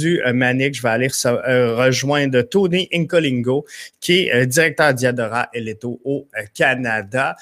du 0.00 0.20
Manic, 0.32 0.74
je 0.74 0.82
vais 0.82 0.88
aller 0.88 1.08
rejoindre 1.08 2.42
Tony 2.42 2.88
Incolingo, 2.92 3.64
qui 4.00 4.28
est 4.28 4.46
directeur 4.46 4.94
Diadora 4.94 5.48
Eleto 5.52 6.00
au 6.04 6.26
Canada. 6.54 7.36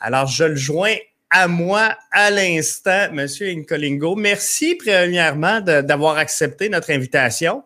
Alors, 0.00 0.26
je 0.26 0.44
le 0.44 0.56
joins 0.56 0.94
à 1.30 1.48
moi 1.48 1.90
à 2.10 2.30
l'instant, 2.30 3.12
Monsieur 3.12 3.48
Incolingo. 3.48 4.16
Merci 4.16 4.76
premièrement 4.76 5.60
d'avoir 5.60 6.16
accepté 6.16 6.68
notre 6.68 6.90
invitation. 6.90 7.62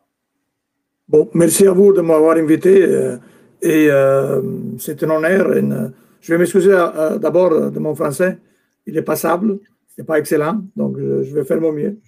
Bon, 1.08 1.28
merci 1.34 1.66
à 1.66 1.72
vous 1.72 1.92
de 1.92 2.00
m'avoir 2.00 2.36
invité 2.36 2.82
euh, 2.82 3.16
et 3.60 3.88
euh, 3.90 4.40
c'est 4.78 5.02
un 5.04 5.10
honneur. 5.10 5.52
je 6.20 6.32
vais 6.32 6.38
m'excuser 6.38 6.72
euh, 6.72 7.18
d'abord 7.18 7.70
de 7.70 7.78
mon 7.78 7.94
français. 7.94 8.38
Il 8.86 8.96
est 8.96 9.02
passable, 9.02 9.58
n'est 9.98 10.04
pas 10.04 10.18
excellent, 10.18 10.62
donc 10.74 10.96
je 10.98 11.34
vais 11.34 11.44
faire 11.44 11.60
mon 11.60 11.72
mieux. 11.72 11.98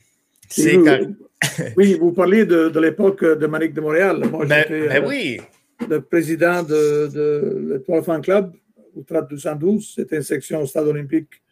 C'est 0.48 0.78
Oui, 1.76 1.98
vous 2.00 2.12
parliez 2.12 2.46
de, 2.46 2.78
l'époque 2.78 3.24
de 3.24 3.46
Manique 3.46 3.74
de 3.74 3.80
Montréal. 3.80 4.22
Moi, 4.30 4.46
ben, 4.46 4.64
ben 4.68 5.04
oui. 5.06 5.40
le 5.88 6.00
président 6.00 6.62
de, 6.62 7.08
de 7.12 7.74
l'Étoile 7.74 8.02
Fan 8.02 8.22
Club, 8.22 8.52
Outrade 8.94 9.28
212. 9.28 9.94
C'était 9.96 10.16
une 10.16 10.22
section 10.22 10.62
au 10.62 10.66
stade 10.66 10.86
olympique 10.86 11.42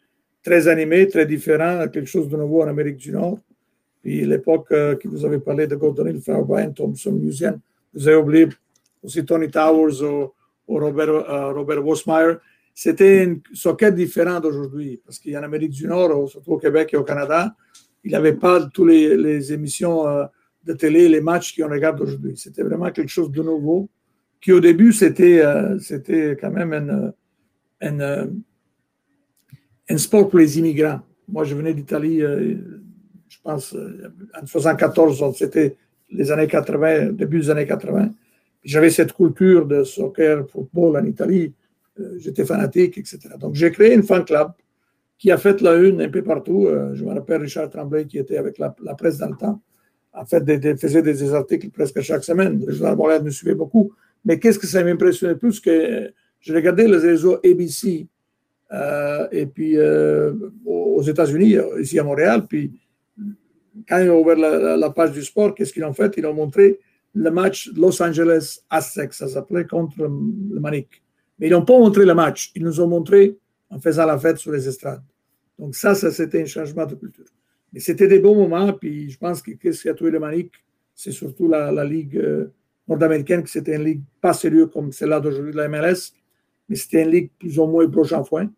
très 0.43 0.67
animée, 0.67 1.07
très 1.07 1.25
différent, 1.25 1.87
quelque 1.87 2.07
chose 2.07 2.27
de 2.27 2.37
nouveau 2.37 2.63
en 2.63 2.67
Amérique 2.67 2.97
du 2.97 3.11
Nord. 3.11 3.39
Puis 4.01 4.25
l'époque 4.25 4.67
euh, 4.71 4.95
que 4.95 5.07
vous 5.07 5.25
avez 5.25 5.39
parlé 5.39 5.65
de 5.65 5.75
Gordon 5.75 6.05
Hill, 6.05 6.19
Frère 6.19 6.43
Brian 6.43 6.71
Thompson 6.71 7.13
Museum, 7.13 7.59
vous 7.93 8.07
avez 8.07 8.17
oublié 8.17 8.47
aussi 9.01 9.23
Tony 9.23 9.49
Towers 9.49 10.03
ou, 10.03 10.33
Robert, 10.67 11.09
euh, 11.09 11.53
Robert 11.53 11.81
C'était 12.73 13.23
une 13.23 13.39
socket 13.53 13.95
différente 13.95 14.43
d'aujourd'hui, 14.43 14.99
parce 15.05 15.19
qu'en 15.19 15.43
Amérique 15.43 15.71
du 15.71 15.87
Nord, 15.87 16.29
surtout 16.29 16.53
au 16.53 16.57
Québec 16.57 16.89
et 16.93 16.97
au 16.97 17.03
Canada, 17.03 17.55
il 18.03 18.09
n'y 18.09 18.15
avait 18.15 18.33
pas 18.33 18.65
toutes 18.67 18.89
les, 18.89 19.53
émissions 19.53 20.07
euh, 20.07 20.25
de 20.65 20.73
télé, 20.73 21.09
les 21.09 21.21
matchs 21.21 21.57
qu'on 21.57 21.69
regarde 21.69 22.01
aujourd'hui. 22.01 22.35
C'était 22.37 22.63
vraiment 22.63 22.91
quelque 22.91 23.09
chose 23.09 23.31
de 23.31 23.41
nouveau, 23.41 23.89
qui 24.41 24.51
au 24.51 24.59
début, 24.59 24.91
c'était 24.91 25.41
c'était 25.79 26.37
quand 26.39 26.51
même 26.51 26.73
un, 26.73 27.13
un, 27.81 28.29
un, 29.89 29.97
sport 29.97 30.29
pour 30.29 30.39
les 30.39 30.59
immigrants. 30.59 30.99
Moi, 31.29 31.45
je 31.45 31.55
venais 31.55 31.73
d'Italie 31.73 32.21
je 33.33 33.39
pense, 33.41 33.73
euh, 33.73 34.13
en 34.39 34.45
74, 34.45 35.35
c'était 35.35 35.75
les 36.11 36.31
années 36.31 36.47
80, 36.47 37.13
début 37.13 37.39
des 37.39 37.49
années 37.49 37.65
80. 37.65 38.13
J'avais 38.63 38.91
cette 38.91 39.13
culture 39.13 39.65
de 39.65 39.83
soccer, 39.83 40.47
football 40.49 40.97
en 40.97 41.05
Italie. 41.05 41.53
Euh, 41.99 42.15
j'étais 42.19 42.45
fanatique, 42.45 42.97
etc. 42.99 43.19
Donc, 43.39 43.55
j'ai 43.55 43.71
créé 43.71 43.93
une 43.93 44.03
fan 44.03 44.23
club 44.23 44.51
qui 45.23 45.31
a 45.31 45.37
fait 45.37 45.61
la 45.61 45.75
une 45.75 46.01
un 46.01 46.09
peu 46.09 46.21
partout. 46.21 46.67
Euh, 46.67 46.93
je 46.95 47.05
me 47.05 47.13
rappelle 47.13 47.39
Richard 47.43 47.69
Tremblay 47.69 48.05
qui 48.05 48.17
était 48.17 48.35
avec 48.35 48.57
la, 48.57 48.71
presse 48.71 49.19
dans 49.19 49.29
le 49.29 49.37
temps. 49.37 49.61
En 50.11 50.25
fait, 50.25 50.43
des, 50.43 50.75
faisait 50.75 51.01
des, 51.01 51.33
articles 51.33 51.69
presque 51.69 52.01
chaque 52.01 52.25
semaine. 52.25 52.61
Le 52.67 52.73
journal 52.73 52.97
Montréal 52.97 53.23
me 53.23 53.29
suivait 53.29 53.55
beaucoup. 53.55 53.93
Mais 54.25 54.37
qu'est-ce 54.37 54.59
que 54.59 54.67
ça 54.67 54.83
m'impressionnait 54.83 55.37
plus 55.37 55.61
que 55.61 56.11
je 56.41 56.53
regardais 56.53 56.89
les 56.89 56.97
réseaux 56.97 57.35
ABC 57.35 58.05
et 59.31 59.45
puis 59.45 59.77
aux 60.65 61.01
États-Unis, 61.03 61.55
ici 61.79 61.99
à 61.99 62.03
Montréal, 62.03 62.45
puis 62.45 62.73
quand 63.87 63.99
ils 63.99 64.09
ont 64.09 64.19
ouvert 64.19 64.35
la, 64.35 64.89
page 64.89 65.13
du 65.13 65.23
sport, 65.23 65.55
qu'est-ce 65.55 65.71
qu'ils 65.71 65.85
ont 65.85 65.93
fait? 65.93 66.13
Ils 66.17 66.25
ont 66.25 66.33
montré 66.33 66.79
le 67.13 67.31
match 67.31 67.71
Los 67.77 68.01
Angeles 68.03 68.59
Aztecs, 68.69 69.13
ça 69.13 69.29
s'appelait 69.29 69.67
contre 69.67 69.95
le 70.01 70.59
Manic. 70.59 71.01
Mais 71.39 71.47
ils 71.47 71.51
n'ont 71.51 71.63
pas 71.63 71.79
montré 71.79 72.03
le 72.03 72.13
match, 72.13 72.51
ils 72.55 72.63
nous 72.63 72.81
ont 72.81 72.87
montré 72.87 73.37
en 73.69 73.79
faisant 73.79 74.05
la 74.05 74.17
fête 74.17 74.37
sur 74.37 74.51
les 74.51 74.67
estrades. 74.67 75.03
Donc 75.59 75.75
ça, 75.75 75.95
ça 75.95 76.11
c'était 76.11 76.41
un 76.41 76.45
changement 76.45 76.85
de 76.85 76.95
culture. 76.95 77.25
Mais 77.71 77.79
c'était 77.79 78.07
des 78.07 78.19
bons 78.19 78.35
moments, 78.35 78.71
puis 78.73 79.09
je 79.09 79.17
pense 79.17 79.41
que 79.41 79.51
qu'est-ce 79.51 79.81
qui 79.81 79.89
a 79.89 79.93
tué 79.93 80.11
le 80.11 80.19
Manic, 80.19 80.51
c'est 80.93 81.11
surtout 81.11 81.47
la, 81.49 81.83
ligue 81.83 82.17
euh, 82.17 82.51
nord-américaine, 82.87 83.43
que 83.43 83.49
c'était 83.49 83.75
une 83.75 83.83
ligue 83.83 84.01
pas 84.21 84.33
sérieuse 84.33 84.69
comme 84.71 84.91
celle-là 84.91 85.19
d'aujourd'hui 85.19 85.53
de 85.53 85.57
la 85.57 85.67
MLS, 85.67 86.13
mais 86.69 86.75
c'était 86.75 87.03
une 87.03 87.09
ligue 87.09 87.31
plus 87.39 87.57
ou 87.57 87.65
moins 87.65 87.89
proche 87.89 88.13
en 88.13 88.23
foin. 88.23 88.49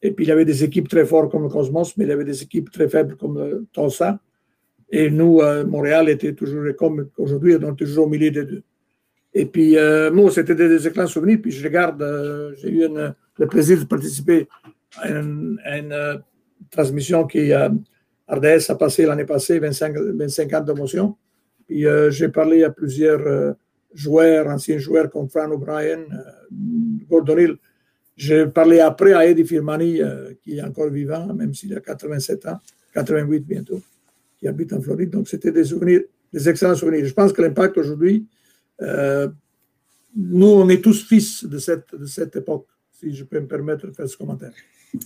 Et 0.00 0.12
puis 0.12 0.24
il 0.24 0.28
y 0.28 0.32
avait 0.32 0.44
des 0.44 0.62
équipes 0.64 0.88
très 0.88 1.04
fortes 1.04 1.30
comme 1.30 1.42
le 1.42 1.48
Cosmos, 1.48 1.96
mais 1.96 2.04
il 2.04 2.08
y 2.08 2.12
avait 2.12 2.24
des 2.24 2.42
équipes 2.42 2.70
très 2.70 2.88
faibles 2.88 3.16
comme 3.16 3.38
le 3.38 3.66
Tulsa. 3.72 4.20
Et 4.90 5.10
nous, 5.10 5.40
euh, 5.40 5.64
Montréal 5.64 6.08
était 6.08 6.34
toujours, 6.34 6.64
comme 6.76 7.08
aujourd'hui, 7.16 7.56
on 7.56 7.72
est 7.72 7.76
toujours 7.76 8.06
au 8.06 8.10
milieu 8.10 8.30
des 8.30 8.44
deux. 8.44 8.62
Et 9.32 9.46
puis, 9.46 9.78
euh, 9.78 10.12
moi, 10.12 10.30
c'était 10.30 10.54
des, 10.54 10.86
excellents 10.86 11.06
souvenirs. 11.06 11.38
Puis, 11.40 11.50
je 11.50 11.64
regarde, 11.64 12.04
j'ai 12.58 12.68
eu 12.68 12.86
le 13.38 13.46
plaisir 13.46 13.78
de 13.78 13.84
participer 13.84 14.46
à 14.96 15.08
une, 15.08 15.58
transmission 16.70 17.26
qui, 17.26 17.52
euh, 17.52 17.68
RDS 18.28 18.70
a 18.70 18.74
passé 18.76 19.04
l'année 19.04 19.24
passée, 19.24 19.58
25, 19.58 19.96
25 19.96 20.52
ans 20.54 20.60
de 20.60 20.72
motion. 20.72 21.16
Puis, 21.66 21.84
j'ai 22.10 22.28
parlé 22.28 22.64
à 22.64 22.70
plusieurs 22.70 23.54
joueurs, 23.94 24.46
anciens 24.46 24.78
joueurs 24.78 25.10
comme 25.10 25.28
Fran 25.28 25.50
O'Brien, 25.50 26.04
Gordon 27.08 27.38
Hill. 27.38 27.56
J'ai 28.16 28.46
parlé 28.46 28.80
après 28.80 29.12
à 29.12 29.26
Eddie 29.26 29.44
Firmani, 29.44 30.00
qui 30.42 30.56
est 30.56 30.62
encore 30.62 30.88
vivant, 30.88 31.32
même 31.34 31.52
s'il 31.52 31.76
a 31.76 31.80
87 31.80 32.46
ans, 32.46 32.58
88 32.94 33.40
bientôt 33.40 33.82
qui 34.42 34.48
habitent 34.48 34.72
en 34.72 34.80
Floride. 34.80 35.10
Donc, 35.10 35.28
c'était 35.28 35.52
des 35.52 35.62
souvenirs, 35.62 36.02
des 36.32 36.48
excellents 36.48 36.74
souvenirs. 36.74 37.06
Je 37.06 37.14
pense 37.14 37.32
que 37.32 37.40
l'impact 37.40 37.78
aujourd'hui, 37.78 38.26
euh, 38.80 39.28
nous, 40.16 40.48
on 40.48 40.68
est 40.68 40.82
tous 40.82 41.06
fils 41.06 41.44
de 41.44 41.58
cette, 41.58 41.94
de 41.94 42.06
cette 42.06 42.34
époque, 42.34 42.66
si 42.90 43.14
je 43.14 43.22
peux 43.22 43.38
me 43.38 43.46
permettre 43.46 43.86
de 43.86 43.92
faire 43.92 44.08
ce 44.08 44.16
commentaire. 44.16 44.52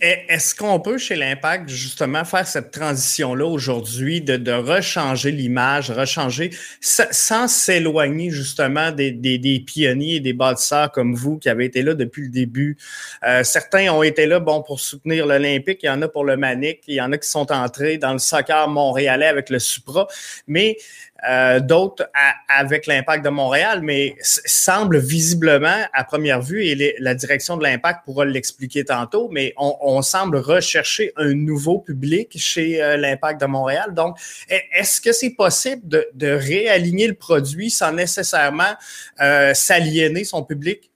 Est-ce 0.00 0.52
qu'on 0.52 0.80
peut, 0.80 0.98
chez 0.98 1.14
l'Impact, 1.14 1.68
justement, 1.68 2.24
faire 2.24 2.46
cette 2.48 2.72
transition-là 2.72 3.46
aujourd'hui, 3.46 4.20
de, 4.20 4.36
de 4.36 4.50
rechanger 4.50 5.30
l'image, 5.30 5.92
rechanger, 5.92 6.50
sans 6.80 7.46
s'éloigner 7.46 8.30
justement 8.30 8.90
des, 8.90 9.64
pionniers 9.64 10.16
et 10.16 10.20
des 10.20 10.32
bâtisseurs 10.32 10.90
comme 10.90 11.14
vous 11.14 11.38
qui 11.38 11.48
avez 11.48 11.66
été 11.66 11.82
là 11.82 11.94
depuis 11.94 12.22
le 12.22 12.30
début? 12.30 12.76
Euh, 13.24 13.44
certains 13.44 13.92
ont 13.92 14.02
été 14.02 14.26
là, 14.26 14.40
bon, 14.40 14.60
pour 14.60 14.80
soutenir 14.80 15.24
l'Olympique, 15.24 15.78
il 15.84 15.86
y 15.86 15.90
en 15.90 16.02
a 16.02 16.08
pour 16.08 16.24
le 16.24 16.36
Manic, 16.36 16.80
il 16.88 16.96
y 16.96 17.00
en 17.00 17.12
a 17.12 17.18
qui 17.18 17.30
sont 17.30 17.52
entrés 17.52 17.96
dans 17.96 18.12
le 18.12 18.18
soccer 18.18 18.68
montréalais 18.68 19.26
avec 19.26 19.50
le 19.50 19.60
Supra, 19.60 20.08
mais 20.48 20.78
euh, 21.28 21.60
d'autres 21.60 22.08
avec 22.48 22.86
l'impact 22.86 23.24
de 23.24 23.30
Montréal, 23.30 23.80
mais 23.82 24.16
semble 24.20 24.98
visiblement, 24.98 25.86
à 25.92 26.04
première 26.04 26.42
vue, 26.42 26.64
et 26.64 26.94
la 26.98 27.14
direction 27.14 27.56
de 27.56 27.62
l'impact 27.62 28.04
pourra 28.04 28.24
l'expliquer 28.24 28.84
tantôt, 28.84 29.28
mais 29.30 29.54
on, 29.56 30.02
semble 30.02 30.36
rechercher 30.36 31.12
un 31.16 31.34
nouveau 31.34 31.78
public 31.78 32.36
chez 32.36 32.82
euh, 32.82 32.96
l'impact 32.96 33.40
de 33.40 33.46
Montréal. 33.46 33.94
Donc, 33.94 34.18
est-ce 34.48 35.00
que 35.00 35.12
c'est 35.12 35.30
possible 35.30 35.82
de, 36.14 36.26
réaligner 36.26 37.08
le 37.08 37.14
produit 37.14 37.70
sans 37.70 37.92
nécessairement 37.92 38.74
euh, 39.20 39.54
s'aliéner 39.54 40.24
son 40.24 40.44
public? 40.44 40.90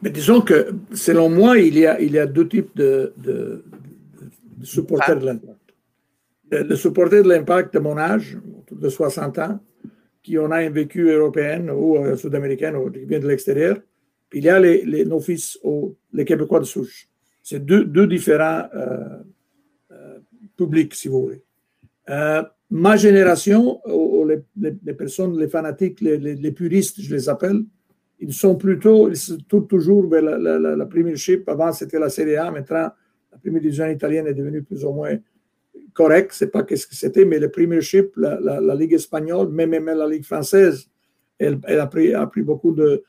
Mais 0.00 0.10
disons 0.10 0.40
que, 0.40 0.74
selon 0.94 1.28
moi, 1.28 1.58
il 1.58 1.76
y 1.78 1.86
a, 1.86 2.00
il 2.00 2.12
y 2.12 2.18
a 2.18 2.26
deux 2.26 2.48
types 2.48 2.74
de, 2.76 3.12
de, 3.16 3.64
supporters 4.62 5.18
de 5.18 5.26
l'impact. 5.26 5.61
Le 6.52 6.76
supporter 6.76 7.22
de 7.22 7.28
l'impact 7.28 7.72
de 7.72 7.78
mon 7.78 7.96
âge, 7.96 8.38
de 8.70 8.88
60 8.88 9.38
ans 9.38 9.58
qui 10.22 10.38
ont 10.38 10.52
un 10.52 10.70
vécu 10.70 11.10
européen 11.10 11.68
ou 11.68 11.96
euh, 11.96 12.14
sud-américain 12.16 12.74
ou 12.74 12.90
qui 12.90 13.04
vient 13.04 13.18
de 13.18 13.26
l'extérieur. 13.26 13.78
Il 14.32 14.44
y 14.44 14.48
a 14.48 14.60
les, 14.60 14.84
les 14.84 15.04
nos 15.04 15.20
fils, 15.20 15.58
ou 15.62 15.96
les 16.12 16.24
Québécois 16.24 16.60
de 16.60 16.64
souche. 16.64 17.08
C'est 17.42 17.64
deux, 17.64 17.84
deux, 17.84 18.06
différents 18.06 18.68
euh, 18.74 19.18
euh, 19.90 20.18
publics, 20.56 20.94
si 20.94 21.08
vous 21.08 21.22
voulez. 21.22 21.42
ma 22.70 22.96
génération, 22.96 23.80
ou 23.86 24.24
les, 24.26 24.42
les, 24.56 24.94
personnes, 24.94 25.38
les 25.38 25.48
fanatiques, 25.48 26.00
les, 26.00 26.52
puristes, 26.52 27.00
je 27.00 27.14
les 27.14 27.28
appelle, 27.28 27.64
ils 28.20 28.32
sont 28.32 28.54
plutôt, 28.56 29.08
ils 29.08 29.16
se 29.16 29.34
tournent 29.34 29.66
toujours 29.66 30.08
vers 30.08 30.22
la, 30.22 30.38
la, 30.38 30.76
la, 30.76 30.86
Premiership. 30.86 31.48
Avant, 31.48 31.72
c'était 31.72 31.98
la 31.98 32.08
Serie 32.08 32.36
A. 32.36 32.50
Maintenant, 32.50 32.90
la 33.32 33.38
Première 33.42 33.60
Division 33.60 33.88
italienne 33.88 34.28
est 34.28 34.34
devenue 34.34 34.62
plus 34.62 34.84
ou 34.84 34.92
moins 34.92 35.16
correct, 35.92 36.32
c'est 36.32 36.50
pas 36.50 36.62
qu'est-ce 36.62 36.86
que 36.86 36.94
c'était, 36.94 37.24
mais 37.24 37.38
le 37.38 37.50
Premiership, 37.50 38.12
la, 38.16 38.38
la, 38.40 38.74
Ligue 38.74 38.94
espagnole, 38.94 39.48
même, 39.48 39.70
même 39.70 39.86
la 39.86 40.06
Ligue 40.06 40.24
française, 40.24 40.88
elle, 41.38 41.60
a, 41.66 41.86
pris, 41.86 42.42
beaucoup 42.42 42.72
de, 42.72 43.04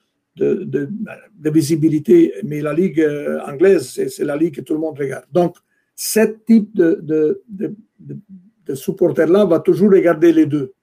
visibilité, 1.43 2.33
mais 2.43 2.61
la 2.61 2.73
Ligue 2.73 3.01
euh, 3.01 3.39
anglaise, 3.41 3.87
c'est 3.87 4.23
la 4.23 4.35
Ligue 4.35 4.55
que 4.55 4.61
tout 4.61 4.73
le 4.73 4.79
monde 4.79 4.97
regarde. 4.97 5.25
Donc, 5.31 5.57
ce 5.95 6.21
type 6.45 6.75
de, 6.75 6.99
de, 7.47 8.75
supporter-là 8.75 9.45
va 9.45 9.59
toujours 9.59 9.91
regarder 9.91 10.33
les 10.33 10.45
deux. 10.45 10.73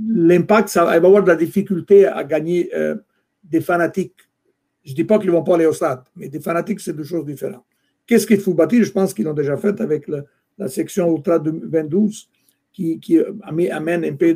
L'impact, 0.00 0.68
ça, 0.68 0.84
va 0.84 0.92
avoir 0.92 1.22
de 1.22 1.28
la 1.28 1.36
difficulté 1.36 2.06
à 2.06 2.22
gagner 2.24 2.70
euh, 2.74 2.96
des 3.42 3.60
fanatiques. 3.60 4.16
Je 4.84 4.92
ne 4.92 4.96
dis 4.96 5.04
pas 5.04 5.18
qu'ils 5.18 5.30
ne 5.30 5.36
vont 5.36 5.44
pas 5.44 5.54
aller 5.54 5.66
au 5.66 5.72
stade, 5.72 6.02
mais 6.16 6.28
des 6.28 6.40
fanatiques, 6.40 6.80
c'est 6.80 6.92
deux 6.92 7.04
choses 7.04 7.24
différentes. 7.24 7.64
Qu'est-ce 8.08 8.26
qu'il 8.26 8.40
faut 8.40 8.54
bâtir? 8.54 8.82
Je 8.82 8.90
pense 8.90 9.14
qu'ils 9.14 9.26
l'ont 9.26 9.34
déjà 9.34 9.56
fait 9.56 9.80
avec 9.80 10.08
la 10.58 10.68
section 10.68 11.14
Ultra 11.14 11.38
22 11.38 11.98
qui, 12.72 13.20
amène 13.42 14.04
un 14.04 14.16
peu 14.16 14.34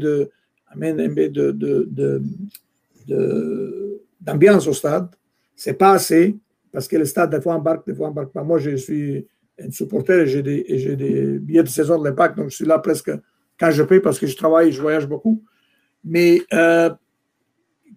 d'ambiance 4.21 4.67
au 4.67 4.75
stade. 4.75 5.09
C'est 5.57 5.75
pas 5.75 5.93
assez 5.93 6.37
parce 6.71 6.87
que 6.87 6.97
le 6.97 7.07
stade, 7.07 7.31
des 7.31 7.41
fois, 7.41 7.55
embarque, 7.55 7.87
des 7.87 7.95
fois, 7.95 8.09
embarque 8.09 8.33
pas. 8.33 8.43
Moi, 8.43 8.59
je 8.59 8.77
suis 8.77 9.27
un 9.59 9.71
supporter 9.71 10.21
et 10.21 10.27
j'ai 10.27 10.43
des, 10.43 10.97
des, 10.97 11.39
billets 11.39 11.63
de 11.63 11.69
saison 11.69 11.99
de 11.99 12.05
l'impact, 12.05 12.37
donc 12.37 12.51
je 12.51 12.57
suis 12.57 12.65
là 12.67 12.79
presque 12.79 13.11
quand 13.59 13.71
je 13.71 13.83
peux 13.83 14.03
parce 14.03 14.19
que 14.19 14.27
je 14.27 14.37
travaille, 14.37 14.73
je 14.73 14.81
voyage 14.81 15.07
beaucoup. 15.07 15.43
Mais 16.05 16.43
euh, 16.53 16.91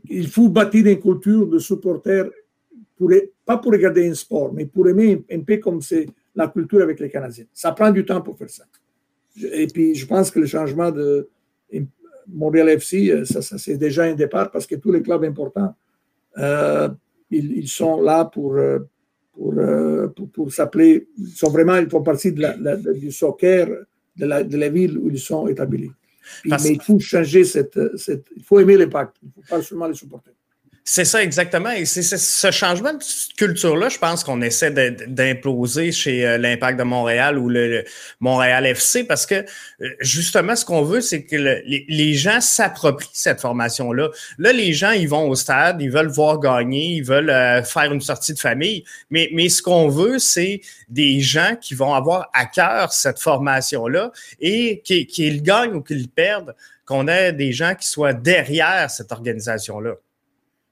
il 0.09 0.27
faut 0.27 0.49
bâtir 0.49 0.85
une 0.85 0.99
culture 0.99 1.47
de 1.47 1.59
supporters, 1.59 2.29
pour, 2.97 3.11
pas 3.45 3.57
pour 3.57 3.71
regarder 3.71 4.07
un 4.09 4.13
sport, 4.13 4.51
mais 4.53 4.65
pour 4.65 4.87
aimer 4.89 5.23
un 5.31 5.41
peu 5.41 5.57
comme 5.57 5.81
c'est 5.81 6.07
la 6.35 6.47
culture 6.47 6.81
avec 6.81 6.99
les 6.99 7.09
Canadiens. 7.09 7.45
Ça 7.53 7.71
prend 7.71 7.91
du 7.91 8.03
temps 8.03 8.21
pour 8.21 8.37
faire 8.37 8.49
ça. 8.49 8.63
Et 9.41 9.67
puis, 9.67 9.95
je 9.95 10.05
pense 10.05 10.31
que 10.31 10.39
le 10.39 10.45
changement 10.47 10.91
de 10.91 11.29
Montréal 12.27 12.69
FC, 12.69 13.11
euh, 13.11 13.25
ça, 13.25 13.41
c'est 13.41 13.77
déjà 13.77 14.03
un 14.03 14.13
départ 14.13 14.51
parce 14.51 14.65
que 14.65 14.75
tous 14.75 14.91
les 14.91 15.01
clubs 15.01 15.23
importants, 15.23 15.75
euh, 16.37 16.89
ils, 17.29 17.67
sont 17.67 18.01
là 18.01 18.25
pour, 18.25 18.55
euh, 18.55 18.79
pour, 19.35 20.29
pour, 20.33 20.51
s'appeler, 20.51 21.07
ils 21.17 21.27
sont 21.27 21.49
vraiment, 21.49 21.75
ils 21.75 21.89
font 21.89 22.01
partie 22.01 22.31
de 22.31 22.41
la, 22.41 22.75
du 22.77 23.11
soccer 23.11 23.67
de 24.15 24.25
la, 24.25 24.43
de 24.43 24.57
la 24.57 24.69
ville 24.69 24.97
où 24.97 25.09
ils 25.09 25.19
sont 25.19 25.47
établis. 25.47 25.91
mais 26.45 26.57
il 26.63 26.81
faut 26.81 26.99
changer 26.99 27.43
cette, 27.43 27.79
cette 27.97 28.25
il 28.35 28.43
faut 28.43 28.59
aimer 28.59 28.77
l'impact, 28.77 29.17
il 29.21 29.27
ne 29.27 29.31
faut 29.33 29.55
pas 29.55 29.61
seulement 29.61 29.87
les 29.87 29.93
supporter. 29.93 30.31
C'est 30.87 31.03
ça 31.03 31.23
exactement. 31.23 31.71
Et 31.71 31.85
c'est 31.85 32.03
ce 32.03 32.51
changement 32.51 32.93
de 32.93 32.99
culture-là, 33.37 33.89
je 33.89 33.97
pense 33.97 34.23
qu'on 34.23 34.39
essaie 34.43 34.69
d'imposer 34.69 35.91
chez 35.91 36.27
euh, 36.27 36.37
l'Impact 36.37 36.77
de 36.77 36.83
Montréal 36.83 37.39
ou 37.39 37.49
le, 37.49 37.83
Montréal 38.19 38.67
FC 38.67 39.03
parce 39.03 39.25
que 39.25 39.33
euh, 39.81 39.89
justement, 40.01 40.55
ce 40.55 40.63
qu'on 40.63 40.83
veut, 40.83 41.01
c'est 41.01 41.23
que 41.23 41.35
les, 41.35 42.13
gens 42.13 42.39
s'approprient 42.39 43.09
cette 43.13 43.41
formation-là. 43.41 44.09
Là, 44.37 44.53
les 44.53 44.73
gens, 44.73 44.91
ils 44.91 45.09
vont 45.09 45.27
au 45.27 45.33
stade, 45.33 45.81
ils 45.81 45.89
veulent 45.89 46.11
voir 46.11 46.39
gagner, 46.39 46.97
ils 46.97 47.03
veulent 47.03 47.31
euh, 47.31 47.63
faire 47.63 47.91
une 47.91 48.01
sortie 48.01 48.35
de 48.35 48.39
famille. 48.39 48.83
Mais, 49.09 49.31
mais 49.33 49.49
ce 49.49 49.63
qu'on 49.63 49.89
veut, 49.89 50.19
c'est 50.19 50.61
des 50.87 51.19
gens 51.19 51.55
qui 51.59 51.73
vont 51.73 51.95
avoir 51.95 52.29
à 52.31 52.45
cœur 52.45 52.93
cette 52.93 53.19
formation-là 53.19 54.11
et 54.39 54.83
qu'ils 54.85 55.41
gagnent 55.41 55.73
ou 55.73 55.81
qu'ils 55.81 56.09
perdent, 56.09 56.53
qu'on 56.85 57.07
ait 57.07 57.33
des 57.33 57.53
gens 57.53 57.73
qui 57.73 57.87
soient 57.87 58.13
derrière 58.13 58.91
cette 58.91 59.11
organisation-là. 59.11 59.95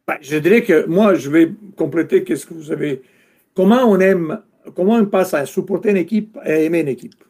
Ben, 0.07 0.17
je 0.21 0.37
dirais 0.37 0.63
que 0.63 0.85
moi, 0.85 1.15
je 1.15 1.29
vais 1.29 1.51
compléter 1.77 2.23
qu'est-ce 2.23 2.45
que 2.45 2.53
vous 2.53 2.71
avez. 2.71 3.01
Comment 3.55 3.83
on 3.85 3.99
aime, 3.99 4.41
comment 4.75 4.95
on 4.95 5.05
passe 5.05 5.33
à 5.33 5.45
supporter 5.45 5.91
une 5.91 5.97
équipe 5.97 6.37
et 6.45 6.51
à 6.51 6.59
aimer 6.59 6.81
une 6.81 6.89
équipe? 6.89 7.23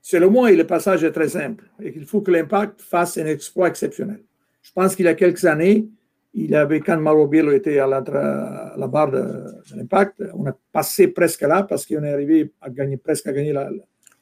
Selon 0.00 0.30
moi, 0.30 0.50
le 0.50 0.66
passage 0.66 1.04
est 1.04 1.12
très 1.12 1.28
simple 1.28 1.64
et 1.80 1.92
qu'il 1.92 2.04
faut 2.04 2.20
que 2.20 2.30
l'impact 2.30 2.80
fasse 2.80 3.18
un 3.18 3.26
exploit 3.26 3.68
exceptionnel. 3.68 4.22
Je 4.62 4.70
pense 4.72 4.94
qu'il 4.94 5.06
y 5.06 5.08
a 5.08 5.14
quelques 5.14 5.44
années, 5.44 5.88
il 6.34 6.54
avait, 6.54 6.80
quand 6.80 6.98
Mauro 6.98 7.26
Biello 7.26 7.52
était 7.52 7.78
à 7.78 7.86
la, 7.86 8.74
la 8.76 8.86
barre 8.86 9.10
de, 9.10 9.44
l'impact, 9.76 10.22
on 10.34 10.46
a 10.46 10.56
passé 10.72 11.08
presque 11.08 11.42
là 11.42 11.62
parce 11.62 11.86
qu'on 11.86 12.02
est 12.04 12.12
arrivé 12.12 12.52
à 12.60 12.70
gagner, 12.70 12.96
presque 12.96 13.26
à 13.26 13.32
gagner 13.32 13.52
la, 13.52 13.70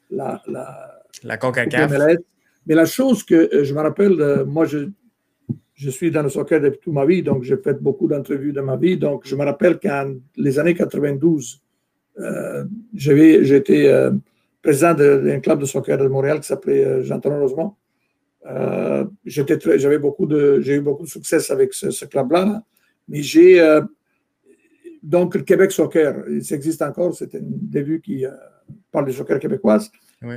la, 0.09 0.41
la, 0.47 1.01
la 1.23 1.37
CONCACAF. 1.37 1.91
Mais 2.67 2.75
la 2.75 2.85
chose 2.85 3.23
que 3.23 3.49
euh, 3.55 3.63
je 3.63 3.73
me 3.73 3.79
rappelle, 3.79 4.43
moi, 4.45 4.65
je, 4.65 4.89
je 5.81 5.89
suis 5.89 6.11
dans 6.11 6.21
le 6.21 6.29
soccer 6.29 6.61
depuis 6.61 6.79
toute 6.79 6.93
ma 6.93 7.05
vie, 7.05 7.23
donc 7.23 7.41
j'ai 7.41 7.57
fait 7.57 7.81
beaucoup 7.81 8.07
d'entrevues 8.07 8.53
de 8.53 8.61
ma 8.61 8.77
vie. 8.77 8.97
Donc, 8.97 9.23
je 9.25 9.35
me 9.35 9.43
rappelle 9.43 9.79
qu'en 9.79 10.13
les 10.37 10.59
années 10.59 10.75
92, 10.75 11.59
euh, 12.19 12.65
j'étais 12.93 13.87
euh, 13.87 14.11
président 14.61 14.93
d'un 14.93 15.39
club 15.39 15.59
de 15.59 15.65
soccer 15.65 15.97
de 15.97 16.07
Montréal 16.07 16.39
qui 16.39 16.47
s'appelait 16.47 16.85
euh, 16.85 17.01
Jean-Thomas 17.01 17.39
Rosemont. 17.39 17.73
Euh, 18.45 19.05
j'avais 19.25 19.97
beaucoup 19.97 20.27
de, 20.27 20.59
j'ai 20.61 20.75
eu 20.75 20.81
beaucoup 20.81 21.03
de 21.03 21.09
succès 21.09 21.51
avec 21.51 21.73
ce, 21.73 22.05
club-là, 22.05 22.61
mais 23.07 23.23
j'ai 23.23 23.79
donc 25.01 25.33
le 25.33 25.41
Québec 25.41 25.71
Soccer, 25.71 26.23
ça 26.43 26.55
existe 26.55 26.83
encore, 26.83 27.15
c'est 27.15 27.33
un 27.33 27.41
début 27.41 28.01
qui 28.01 28.23
parle 28.91 29.05
du 29.05 29.13
soccer 29.13 29.39
québécoise. 29.39 29.91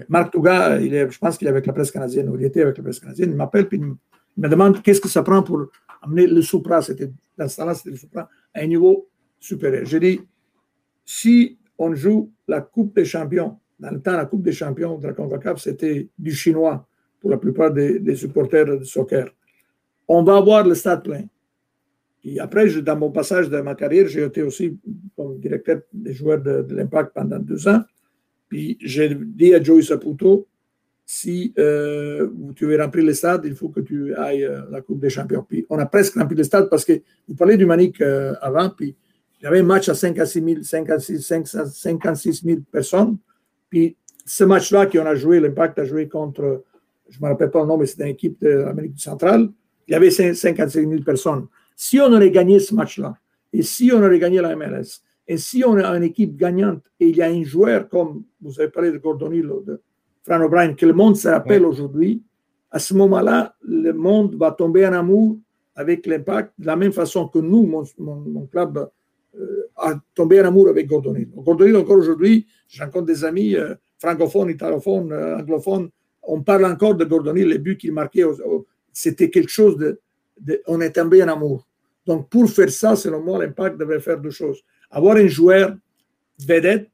Marc 0.09 0.33
Touga, 0.33 0.81
il 0.81 0.95
est, 0.95 1.11
je 1.11 1.19
pense 1.19 1.37
qu'il 1.37 1.47
est 1.49 1.51
avec 1.51 1.67
la 1.67 1.75
presse 1.75 1.91
canadienne, 1.91 2.31
ou 2.31 2.37
il 2.37 2.45
était 2.45 2.63
avec 2.63 2.79
la 2.79 2.85
presse 2.85 3.01
canadienne, 3.01 3.31
il 3.31 3.37
m'appelle 3.37 3.69
puis 3.69 3.79
il 3.79 3.95
me 4.37 4.49
demande 4.49 4.83
qu'est-ce 4.83 5.01
que 5.01 5.09
ça 5.09 5.23
prend 5.23 5.43
pour 5.43 5.67
amener 6.03 6.27
le 6.27 6.43
Supra, 6.43 6.83
c'était, 6.83 7.11
dans 7.37 7.49
ce 7.49 7.63
c'était 7.75 7.91
le 7.91 7.97
Supra, 7.97 8.29
à 8.53 8.61
un 8.61 8.67
niveau 8.67 9.09
supérieur. 9.39 9.85
J'ai 9.85 10.01
dit, 10.01 10.21
si 11.05 11.59
on 11.79 11.95
joue 11.95 12.31
la 12.49 12.61
Coupe 12.61 12.95
des 12.95 13.05
champions, 13.05 13.59
dans 13.79 13.91
le 13.91 14.01
temps, 14.01 14.17
la 14.17 14.27
Coupe 14.27 14.43
des 14.43 14.53
champions 14.53 14.99
de 14.99 15.07
la 15.07 15.13
CONCACAF, 15.13 15.61
c'était 15.61 16.09
du 16.19 16.33
chinois 16.33 16.87
pour 17.21 17.31
la 17.31 17.39
plupart 17.39 17.73
des, 17.73 18.17
supporters 18.17 18.79
de 18.79 18.85
soccer. 18.85 19.31
On 20.07 20.23
va 20.23 20.37
avoir 20.37 20.67
le 20.67 20.75
stade 20.75 21.03
plein. 21.03 21.25
Et 22.23 22.41
après, 22.41 22.69
dans 22.83 22.97
mon 22.97 23.11
passage 23.11 23.51
de 23.51 23.61
ma 23.61 23.75
carrière, 23.75 24.09
j'ai 24.09 24.23
été 24.23 24.43
aussi 24.43 24.79
comme 25.17 25.39
directeur 25.39 25.81
des 25.93 26.15
joueurs 26.15 26.41
de 26.41 26.75
l'Impact 26.75 27.13
pendant 27.15 27.39
deux 27.39 27.69
ans. 27.69 27.83
Puis 28.49 28.79
j'ai 28.81 29.15
dit 29.15 29.55
à 29.55 29.63
Joey 29.63 29.83
Saputo, 29.83 30.47
si 31.07 31.53
euh, 31.59 32.31
tu 32.57 32.67
veux 32.67 32.81
remplir 32.81 33.05
le 33.05 33.13
stade, 33.13 33.43
il 33.45 33.55
faut 33.55 33.69
que 33.69 33.81
tu 33.81 34.15
ailles 34.15 34.45
à 34.45 34.51
euh, 34.51 34.63
la 34.71 34.81
Coupe 34.81 35.01
des 35.01 35.11
Champions. 35.11 35.47
On 35.69 35.79
a 35.79 35.87
presque 35.87 36.15
rempli 36.15 36.37
le 36.37 36.45
stade 36.45 36.71
parce 36.71 36.85
que 36.85 36.95
vous 37.29 37.35
parlez 37.35 37.57
du 37.57 37.67
Manic 37.67 38.01
euh, 38.01 38.35
avant, 38.41 38.71
puis 38.71 38.97
il 39.41 39.45
y 39.45 39.47
avait 39.47 39.61
un 39.61 39.65
match 39.65 39.89
à 39.91 39.95
56 39.95 40.63
000, 40.63 40.63
56, 40.63 42.43
000 42.45 42.61
personnes. 42.73 43.19
Puis 43.69 43.97
ce 44.25 44.45
match-là 44.45 44.87
qu'on 44.87 45.05
a 45.05 45.15
joué, 45.15 45.41
l'Impact 45.41 45.79
a 45.79 45.85
joué 45.85 46.09
contre, 46.09 46.65
je 47.11 47.19
ne 47.19 47.27
me 47.27 47.31
rappelle 47.31 47.51
pas 47.51 47.61
le 47.61 47.67
nom, 47.67 47.77
mais 47.77 47.87
c'était 47.87 48.05
une 48.05 48.11
équipe 48.11 48.41
de 48.41 48.49
l'Amérique 48.49 48.99
centrale, 48.99 49.51
il 49.87 49.93
y 49.93 49.95
avait 49.95 50.11
56 50.11 50.89
000 50.89 51.03
personnes. 51.03 51.47
Si 51.77 52.01
on 52.01 52.11
aurait 52.13 52.31
gagné 52.31 52.59
ce 52.61 52.75
match-là, 52.75 53.19
et 53.53 53.63
si 53.63 53.93
on 53.93 54.03
aurait 54.03 54.19
gagné 54.19 54.41
la 54.41 54.57
MLS, 54.57 55.03
et 55.29 55.37
si 55.37 55.63
on 55.67 55.77
a 55.77 55.87
une 55.89 56.03
équipe 56.03 56.37
gagnante, 56.37 56.83
et 56.99 57.09
il 57.09 57.17
y 57.17 57.23
a 57.23 57.27
un 57.27 57.43
joueur 57.43 57.89
comme, 57.89 58.25
vous 58.41 58.59
avez 58.59 58.71
parlé 58.71 58.91
de 58.91 58.99
Gordonillo, 58.99 59.63
de, 59.67 59.81
Fran 60.25 60.41
O'Brien, 60.41 60.75
que 60.75 60.87
le 60.87 60.95
monde 60.95 61.17
se 61.17 61.29
rappelle 61.29 61.65
aujourd'hui, 61.65 62.23
à 62.71 62.79
ce 62.79 62.95
moment-là, 62.95 63.55
le 63.63 63.93
monde 63.93 64.35
va 64.37 64.51
tomber 64.51 64.87
en 64.87 64.95
amour 64.95 65.39
avec 65.77 66.07
l'impact, 66.07 66.53
de 66.59 66.67
la 66.67 66.77
même 66.77 66.93
façon 66.93 67.29
que 67.29 67.39
nous, 67.39 67.67
mon, 67.99 68.47
club, 68.47 68.89
euh, 69.39 69.71
a 69.77 69.95
tombé 70.15 70.41
en 70.41 70.47
amour 70.47 70.69
avec 70.69 70.87
Gordonil. 70.87 71.29
Gordonil, 71.37 71.77
encore 71.77 71.99
aujourd'hui, 71.99 72.47
je 72.69 72.83
rencontre 72.83 73.07
des 73.07 73.25
amis 73.25 73.55
euh, 73.55 73.75
francophones, 73.99 74.51
italophones, 74.51 75.13
euh, 75.13 75.39
anglophones, 75.39 75.91
on 76.23 76.43
parle 76.43 76.65
encore 76.65 76.95
de 76.95 77.05
Gordonil, 77.05 77.47
les 77.49 77.59
buts 77.59 77.77
qu'il 77.77 77.93
marquait, 77.93 78.25
c'était 78.93 79.29
quelque 79.29 79.51
chose 79.51 79.77
de, 79.77 80.01
On 80.67 80.81
est 80.81 80.93
tombé 80.93 81.23
en 81.23 81.29
amour. 81.29 81.67
Donc, 82.07 82.31
pour 82.31 82.49
faire 82.49 82.71
ça, 82.71 82.97
selon 82.97 83.23
moi, 83.23 83.39
l'impact 83.39 83.79
devait 83.79 84.01
faire 84.01 84.19
deux 84.19 84.31
choses. 84.31 84.63
Avoir 84.91 85.17
un 85.17 85.27
joueur 85.27 85.77
vedette, 86.39 86.91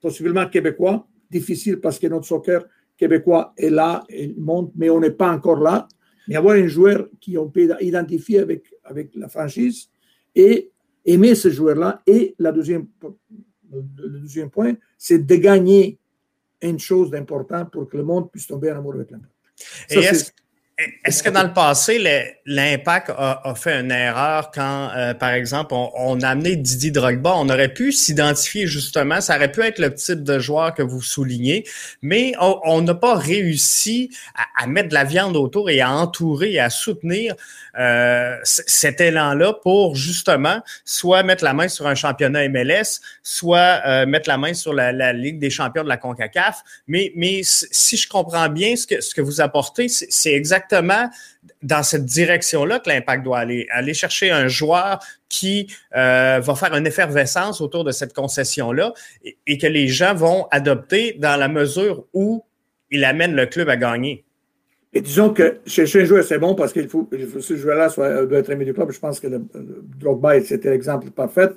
possiblement 0.00 0.46
québécois, 0.48 1.07
difficile 1.30 1.80
parce 1.80 1.98
que 1.98 2.06
notre 2.06 2.26
soccer 2.26 2.64
québécois 2.96 3.52
est 3.56 3.70
là, 3.70 4.04
il 4.08 4.34
monte, 4.38 4.72
mais 4.74 4.90
on 4.90 5.00
n'est 5.00 5.10
pas 5.10 5.30
encore 5.30 5.60
là. 5.60 5.88
Mais 6.26 6.36
avoir 6.36 6.56
un 6.56 6.66
joueur 6.66 7.08
qui 7.20 7.38
on 7.38 7.48
peut 7.48 7.68
identifier 7.80 8.40
avec, 8.40 8.74
avec 8.84 9.14
la 9.14 9.28
franchise 9.28 9.88
et 10.34 10.70
aimer 11.04 11.34
ce 11.34 11.50
joueur-là. 11.50 12.02
Et 12.06 12.34
la 12.38 12.52
deuxième, 12.52 12.86
le 13.72 14.20
deuxième 14.20 14.50
point, 14.50 14.74
c'est 14.98 15.24
de 15.24 15.34
gagner 15.36 15.98
une 16.60 16.78
chose 16.78 17.10
d'important 17.10 17.64
pour 17.66 17.88
que 17.88 17.96
le 17.96 18.02
monde 18.02 18.30
puisse 18.30 18.46
tomber 18.46 18.70
en 18.72 18.78
amour 18.78 18.94
avec 18.94 19.10
l'impact. 19.10 19.32
Est-ce 19.88 20.32
que 20.78 21.30
dans 21.30 21.42
le 21.42 21.52
passé, 21.52 21.98
l'impact 22.46 23.10
a, 23.10 23.54
fait 23.56 23.80
une 23.80 23.90
erreur 23.90 24.52
quand, 24.52 24.90
euh, 24.96 25.12
par 25.12 25.30
exemple, 25.30 25.74
on, 25.74 26.20
a 26.20 26.28
amené 26.28 26.54
Didier 26.54 26.92
Drogba? 26.92 27.34
On 27.34 27.48
aurait 27.48 27.72
pu 27.72 27.90
s'identifier 27.90 28.68
justement, 28.68 29.20
ça 29.20 29.36
aurait 29.36 29.50
pu 29.50 29.62
être 29.62 29.80
le 29.80 29.92
type 29.92 30.22
de 30.22 30.38
joueur 30.38 30.74
que 30.74 30.82
vous 30.82 31.02
soulignez, 31.02 31.64
mais 32.00 32.32
on 32.38 32.80
n'a 32.80 32.94
pas 32.94 33.16
réussi 33.16 34.10
à, 34.56 34.68
mettre 34.68 34.90
de 34.90 34.94
la 34.94 35.02
viande 35.02 35.36
autour 35.36 35.68
et 35.68 35.80
à 35.80 35.90
entourer 35.90 36.52
et 36.52 36.60
à 36.60 36.70
soutenir 36.70 37.34
euh, 37.78 38.36
cet 38.44 39.00
élan-là 39.00 39.54
pour 39.54 39.96
justement 39.96 40.62
soit 40.84 41.24
mettre 41.24 41.42
la 41.42 41.54
main 41.54 41.68
sur 41.68 41.88
un 41.88 41.96
championnat 41.96 42.48
MLS, 42.48 43.00
soit 43.24 43.80
euh, 43.84 44.06
mettre 44.06 44.28
la 44.28 44.38
main 44.38 44.54
sur 44.54 44.72
la, 44.72 45.12
Ligue 45.12 45.38
des 45.38 45.50
champions 45.50 45.82
de 45.82 45.88
la 45.88 45.96
CONCACAF. 45.96 46.62
Mais, 46.86 47.12
mais 47.16 47.40
si 47.42 47.96
je 47.96 48.08
comprends 48.08 48.48
bien 48.48 48.76
ce 48.76 48.86
que, 48.86 49.00
ce 49.00 49.14
que 49.14 49.20
vous 49.20 49.40
apportez, 49.40 49.88
c'est 49.88 50.32
exactement 50.32 50.67
exactement 50.68 51.10
dans 51.62 51.82
cette 51.82 52.04
direction-là 52.04 52.78
que 52.78 52.88
l'impact 52.88 53.24
doit 53.24 53.38
aller. 53.38 53.66
Aller 53.70 53.94
chercher 53.94 54.30
un 54.30 54.48
joueur 54.48 55.00
qui 55.28 55.66
euh, 55.96 56.40
va 56.40 56.54
faire 56.54 56.74
une 56.74 56.86
effervescence 56.86 57.60
autour 57.60 57.84
de 57.84 57.90
cette 57.90 58.14
concession-là 58.14 58.92
et, 59.46 59.58
que 59.58 59.66
les 59.66 59.88
gens 59.88 60.14
vont 60.14 60.46
adopter 60.50 61.14
dans 61.18 61.36
la 61.36 61.48
mesure 61.48 62.04
où 62.12 62.44
il 62.90 63.04
amène 63.04 63.34
le 63.34 63.46
club 63.46 63.68
à 63.68 63.76
gagner. 63.76 64.24
Et 64.92 65.00
disons 65.02 65.34
que 65.34 65.58
chercher 65.66 66.02
un 66.02 66.04
joueur, 66.06 66.24
c'est 66.24 66.38
bon 66.38 66.54
parce 66.54 66.72
qu'il 66.72 66.88
faut 66.88 67.04
que 67.04 67.40
ce 67.40 67.56
joueur-là 67.56 67.88
doit 68.24 68.38
être 68.38 68.50
aimé 68.50 68.64
du 68.64 68.72
club. 68.72 68.90
Je 68.90 68.98
pense 68.98 69.20
que 69.20 69.26
le, 69.26 69.42
Drogba, 69.98 70.40
c'était 70.40 70.70
l'exemple 70.70 71.10
parfait. 71.10 71.50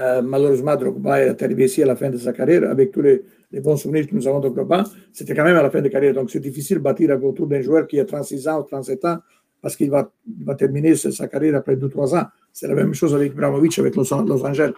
Euh, 0.00 0.22
malheureusement, 0.22 0.76
Drogba 0.76 1.20
est 1.20 1.42
arrivé 1.42 1.64
ici 1.64 1.82
à 1.82 1.86
la 1.86 1.96
fin 1.96 2.10
de 2.10 2.16
sa 2.18 2.32
carrière 2.32 2.70
avec 2.70 2.92
tous 2.92 3.02
les 3.02 3.24
les 3.50 3.60
bons 3.60 3.76
souvenirs 3.76 4.06
que 4.06 4.14
nous 4.14 4.26
avons 4.28 4.40
de 4.40 4.48
Global, 4.48 4.84
c'était 5.12 5.34
quand 5.34 5.44
même 5.44 5.56
à 5.56 5.62
la 5.62 5.70
fin 5.70 5.80
de 5.80 5.88
carrière. 5.88 6.14
Donc, 6.14 6.30
c'est 6.30 6.40
difficile 6.40 6.78
de 6.78 6.82
bâtir 6.82 7.10
autour 7.22 7.46
d'un 7.46 7.62
joueur 7.62 7.86
qui 7.86 7.98
a 7.98 8.04
36 8.04 8.48
ans 8.48 8.60
ou 8.60 8.62
37 8.64 9.04
ans 9.06 9.18
parce 9.60 9.74
qu'il 9.74 9.90
va, 9.90 10.10
va, 10.44 10.54
terminer 10.54 10.94
sa 10.94 11.26
carrière 11.26 11.56
après 11.56 11.76
2-3 11.76 12.16
ans. 12.16 12.26
C'est 12.52 12.68
la 12.68 12.74
même 12.74 12.94
chose 12.94 13.14
avec 13.14 13.34
Bramovic, 13.34 13.78
avec 13.78 13.96
Los, 13.96 14.12
Angeles. 14.12 14.72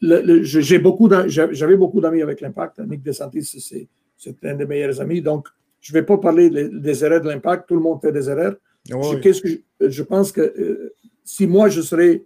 J'avais 0.00 1.76
beaucoup 1.76 2.00
d'amis 2.00 2.22
avec 2.22 2.40
l'Impact. 2.40 2.80
Nick 2.80 3.02
DeSantis, 3.02 3.88
c'est 4.16 4.44
un 4.44 4.54
des 4.54 4.66
meilleurs 4.66 5.00
amis. 5.00 5.20
Donc, 5.20 5.46
je 5.80 5.92
ne 5.92 6.00
vais 6.00 6.06
pas 6.06 6.18
parler 6.18 6.50
des 6.50 7.04
erreurs 7.04 7.20
de 7.20 7.28
l'impact, 7.28 7.68
tout 7.68 7.74
le 7.74 7.80
monde 7.80 8.00
fait 8.00 8.12
des 8.12 8.28
erreurs. 8.28 8.54
Je, 8.88 9.58
je, 9.80 10.02
pense 10.02 10.32
que 10.32 10.40
euh, 10.40 10.92
si 11.24 11.46
moi 11.46 11.68
je 11.68 11.80
serais, 11.80 12.24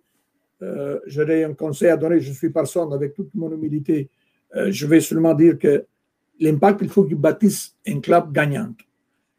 euh, 0.63 1.01
j'aurais 1.07 1.45
un 1.45 1.55
conseil 1.55 1.89
à 1.89 1.97
donner, 1.97 2.21
je 2.21 2.33
suis 2.33 2.51
personne 2.51 2.93
avec 2.93 3.15
toute 3.15 3.35
mon 3.35 3.51
humilité, 3.53 4.09
euh, 4.55 4.71
je 4.71 4.87
vais 4.87 5.01
seulement 5.01 5.35
dire 5.35 5.59
que 5.59 5.85
l'impact, 6.41 6.81
il 6.83 6.89
faut 6.89 7.05
qu'il 7.05 7.17
bâtisse 7.17 7.75
un 7.87 8.01
club 8.01 8.33
gagnant. 8.33 8.73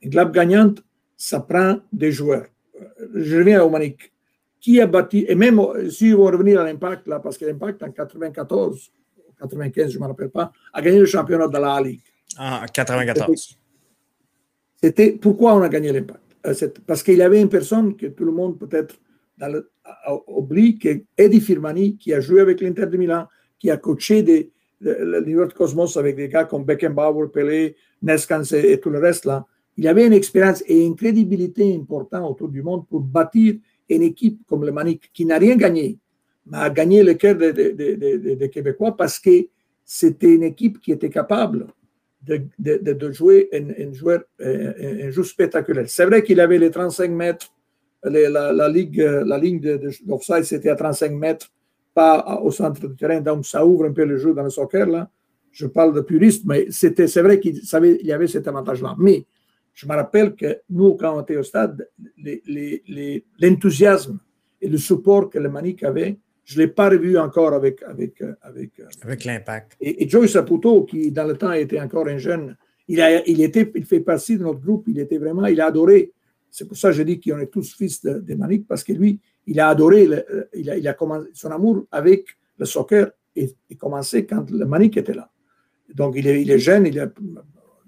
Un 0.04 0.10
club 0.10 0.32
gagnant, 0.34 0.74
ça 1.16 1.40
prend 1.40 1.80
des 1.92 2.12
joueurs. 2.12 2.48
Je 3.16 3.38
reviens 3.38 3.66
à 3.66 3.70
Manique. 3.70 4.12
Qui 4.60 4.82
a 4.82 4.88
bâti, 4.88 5.24
et 5.28 5.36
même 5.36 5.62
si 5.90 6.14
on 6.14 6.24
revenir 6.26 6.60
à 6.60 6.64
l'impact, 6.64 7.08
là, 7.08 7.20
parce 7.20 7.38
que 7.38 7.46
l'impact 7.46 7.84
en 7.84 7.92
94, 7.92 8.92
95, 9.40 9.92
je 9.92 9.98
ne 9.98 10.04
me 10.04 10.08
rappelle 10.08 10.30
pas, 10.30 10.52
a 10.74 10.82
gagné 10.82 11.00
le 11.00 11.06
championnat 11.06 11.48
de 11.48 11.58
la 11.58 11.80
Ligue. 11.80 12.02
En 12.38 12.66
94. 12.66 13.58
C'était 14.82 15.12
pourquoi 15.14 15.56
on 15.56 15.62
a 15.62 15.70
gagné 15.70 15.92
l'impact? 15.92 16.22
Euh, 16.46 16.70
parce 16.86 17.04
qu'il 17.04 17.18
y 17.18 17.22
avait 17.22 17.42
une 17.42 17.50
personne 17.50 17.96
que 17.96 18.08
tout 18.08 18.26
le 18.26 18.32
monde 18.32 18.58
peut-être 18.58 18.96
oublie, 20.28 20.78
qui 20.78 20.88
est 20.90 21.06
Eddie 21.18 21.42
Firmani, 21.42 21.98
qui 21.98 22.14
a 22.14 22.20
joué 22.20 22.42
avec 22.42 22.62
l'Inter 22.62 22.88
de 22.88 22.98
Milan, 22.98 23.28
qui 23.60 23.70
a 23.72 23.78
coaché 23.78 24.24
des, 24.24 24.52
le, 24.82 25.22
New 25.22 25.40
York 25.40 25.54
Cosmos 25.54 25.98
avec 25.98 26.16
des 26.16 26.30
gars 26.30 26.46
comme 26.46 26.64
Beckenbauer, 26.64 27.32
Pelé, 27.32 27.76
Neskans 28.02 28.44
et 28.54 28.80
tout 28.80 28.90
le 28.90 29.00
reste 29.00 29.26
là. 29.26 29.46
Il 29.78 29.88
avait 29.88 30.06
une 30.08 30.14
expérience 30.14 30.64
et 30.66 30.86
une 30.86 30.96
crédibilité 30.96 31.76
importante 31.76 32.30
autour 32.30 32.50
du 32.50 32.64
monde 32.64 32.88
pour 32.88 33.02
bâtir 33.02 33.56
une 33.90 34.02
équipe 34.02 34.42
comme 34.48 34.66
le 34.66 34.72
Manic 34.72 35.12
qui 35.14 35.26
n'a 35.26 35.38
rien 35.38 35.56
gagné, 35.56 36.00
mais 36.46 36.58
a 36.58 36.70
gagné 36.70 37.04
le 37.04 37.14
cœur 37.14 37.36
des 37.36 37.54
de, 37.54 38.46
Québécois 38.48 38.96
parce 38.96 39.20
que 39.20 39.48
c'était 39.86 40.34
une 40.34 40.44
équipe 40.44 40.82
qui 40.82 40.92
était 40.92 41.10
capable 41.10 41.68
de, 42.24 42.42
de 42.58 43.12
jouer 43.12 43.50
un, 43.54 43.94
joueur, 43.94 44.24
un, 44.40 45.10
jeu 45.10 45.24
spectaculaire. 45.24 45.86
C'est 45.88 46.06
vrai 46.06 46.24
qu'il 46.24 46.40
avait 46.40 46.58
les 46.58 46.72
35 46.72 47.10
mètres, 47.12 47.48
la, 48.04 48.52
la, 48.54 48.70
ligue, 48.70 49.00
la 49.00 49.38
ligne 49.38 49.60
d'offside 50.06 50.44
c'était 50.44 50.70
à 50.70 50.76
35 50.76 51.12
mètres, 51.12 51.52
pas 51.94 52.40
au 52.44 52.52
centre 52.52 52.88
du 52.88 52.96
terrain, 52.96 53.22
donc 53.22 53.46
ça 53.46 53.66
ouvre 53.66 53.86
un 53.86 53.92
peu 53.92 54.06
le 54.06 54.18
jeu 54.18 54.34
dans 54.34 54.44
le 54.44 54.50
soccer. 54.50 54.86
Là. 54.86 55.10
Je 55.52 55.66
parle 55.66 55.94
de 55.94 56.02
puriste, 56.02 56.44
mais 56.46 56.68
c'était, 56.70 57.08
c'est 57.08 57.22
vrai 57.22 57.40
qu'il 57.40 57.58
savait, 57.64 57.98
il 58.00 58.06
y 58.06 58.14
avait 58.14 58.28
cet 58.28 58.48
avantage-là. 58.48 58.96
Mais 59.00 59.26
je 59.74 59.88
me 59.88 59.94
rappelle 59.94 60.36
que 60.36 60.60
nous, 60.70 60.96
quand 60.96 61.18
on 61.18 61.22
était 61.22 61.38
au 61.38 61.44
stade, 61.44 61.88
l'enthousiasme 63.40 64.20
et 64.62 64.70
le 64.70 64.78
support 64.78 65.30
que 65.30 65.40
le 65.40 65.50
Manic 65.50 65.84
avait, 65.84 66.18
je 66.44 66.56
ne 66.56 66.66
l'ai 66.66 66.72
pas 66.72 66.90
revu 66.90 67.18
encore 67.18 67.54
avec, 67.54 67.84
avec, 67.84 68.24
avec, 68.42 68.72
avec 69.02 69.26
l'impact. 69.26 69.76
Et, 69.82 70.04
et, 70.04 70.10
Joey 70.10 70.28
Saputo, 70.28 70.86
qui 70.86 71.12
dans 71.12 71.26
le 71.26 71.36
temps 71.36 71.52
était 71.52 71.80
encore 71.80 72.08
un 72.08 72.18
jeune, 72.18 72.56
il, 72.88 73.02
a, 73.02 73.28
il, 73.28 73.42
était, 73.42 73.70
il 73.76 73.86
fait 73.86 74.00
partie 74.00 74.38
de 74.38 74.44
notre 74.44 74.62
groupe, 74.62 74.86
il 74.88 74.98
était 75.00 75.18
vraiment, 75.18 75.46
il 75.46 75.60
a 75.60 75.66
adoré. 75.66 76.14
C'est 76.50 76.68
pour 76.68 76.78
ça 76.78 76.90
que 76.90 76.96
je 76.96 77.04
dis 77.04 77.20
qu'on 77.20 77.40
est 77.40 77.48
tous 77.48 77.76
fils 77.76 78.02
de, 78.02 78.20
de 78.20 78.36
Manic, 78.36 78.68
parce 78.68 78.84
que 78.84 78.94
lui, 78.94 79.20
il 79.46 79.60
a 79.60 79.70
adoré, 79.70 80.10
il, 80.54 80.70
a, 80.70 80.78
il 80.78 80.88
a 80.88 80.94
commencé, 80.94 81.30
son 81.34 81.52
amour 81.52 81.86
avec 81.92 82.26
le 82.58 82.66
soccer 82.66 83.12
est, 83.36 83.56
commencé 83.78 84.26
quand 84.26 84.50
le 84.50 84.66
Manic 84.66 84.98
était 84.98 85.14
là. 85.14 85.30
Donc, 85.94 86.16
il 86.18 86.28
est, 86.28 86.42
est 86.48 86.60
jeune, 86.60 86.88
il 86.88 86.98
est 86.98 87.10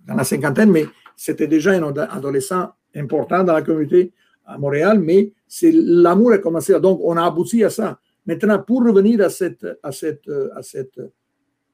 dans 0.06 0.16
la 0.16 0.24
cinquantaine, 0.24 0.72
mais 0.72 0.86
c'était 1.16 1.48
déjà 1.48 1.72
un 1.72 1.96
adolescent 1.98 2.70
important 2.96 3.44
dans 3.44 3.54
la 3.54 3.62
communauté 3.62 4.14
à 4.46 4.58
Montréal, 4.58 5.00
mais 5.00 5.32
c'est 5.48 5.72
l'amour 5.74 6.32
a 6.34 6.38
commencé. 6.38 6.80
Donc, 6.80 7.00
on 7.04 7.18
a 7.18 7.26
abouti 7.26 7.64
à 7.64 7.70
ça. 7.70 8.00
Maintenant, 8.26 8.60
pour 8.60 8.84
revenir 8.84 9.22
à 9.22 9.30
cette, 9.30 9.66
à 9.84 9.92
cette, 9.92 10.30
à 10.56 10.62
cet 10.62 11.00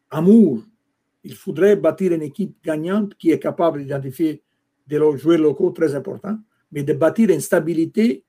amour, 0.09 0.63
il 1.23 1.33
faudrait 1.33 1.75
bâtir 1.75 2.13
une 2.13 2.21
équipe 2.21 2.55
gagnante 2.63 3.15
qui 3.15 3.31
est 3.31 3.39
capable 3.39 3.79
d'identifier 3.79 4.41
des 4.87 4.99
joueurs 5.17 5.39
locaux 5.39 5.71
très 5.71 5.95
importants, 5.95 6.37
mais 6.71 6.83
de 6.83 6.93
bâtir 6.93 7.29
une 7.29 7.41
stabilité 7.41 8.23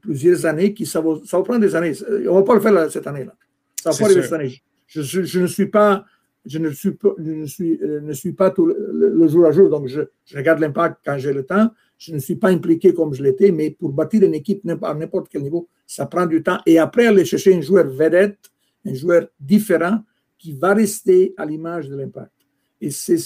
plusieurs 0.00 0.46
années 0.46 0.72
qui 0.74 0.86
ça 0.86 1.00
va, 1.00 1.20
ça 1.24 1.38
va 1.38 1.42
prendre 1.44 1.60
des 1.60 1.74
années. 1.74 1.92
On 2.08 2.34
ne 2.34 2.40
va 2.40 2.42
pas 2.42 2.54
le 2.54 2.60
faire 2.60 2.90
cette 2.90 3.06
année-là. 3.06 3.34
Ça 3.82 3.90
va 3.90 3.96
pas 3.96 4.04
arriver 4.04 4.22
cette 4.22 4.32
année. 4.32 4.62
Je, 4.86 5.02
je, 5.02 5.40
ne 5.40 5.46
suis 5.46 5.66
pas, 5.66 6.04
je 6.44 6.58
ne 6.58 6.70
suis 6.70 6.92
pas, 6.92 7.14
je 7.18 7.30
ne 7.30 7.46
suis, 7.46 7.78
euh, 7.82 8.00
ne 8.00 8.12
suis 8.12 8.32
pas 8.32 8.50
tout 8.50 8.66
le, 8.66 9.28
jour 9.28 9.46
à 9.46 9.52
jour, 9.52 9.70
donc 9.70 9.86
je, 9.86 10.02
je 10.24 10.36
regarde 10.36 10.58
l'impact 10.58 10.98
quand 11.04 11.16
j'ai 11.18 11.32
le 11.32 11.44
temps. 11.44 11.70
Je 11.96 12.14
ne 12.14 12.18
suis 12.18 12.36
pas 12.36 12.48
impliqué 12.48 12.94
comme 12.94 13.12
je 13.12 13.22
l'étais, 13.22 13.52
mais 13.52 13.70
pour 13.70 13.92
bâtir 13.92 14.22
une 14.22 14.34
équipe 14.34 14.62
à 14.82 14.94
n'importe 14.94 15.28
quel 15.28 15.42
niveau, 15.42 15.68
ça 15.86 16.06
prend 16.06 16.26
du 16.26 16.42
temps. 16.42 16.58
Et 16.66 16.78
après, 16.78 17.06
aller 17.06 17.24
chercher 17.24 17.54
un 17.54 17.60
joueur 17.60 17.86
vedette, 17.88 18.38
un 18.86 18.94
joueur 18.94 19.28
différent 19.38 20.02
qui 20.38 20.52
va 20.54 20.72
rester 20.72 21.34
à 21.36 21.44
l'image 21.44 21.88
de 21.88 21.96
l'impact. 21.96 22.32
Et 22.80 22.90
c'est 22.90 23.16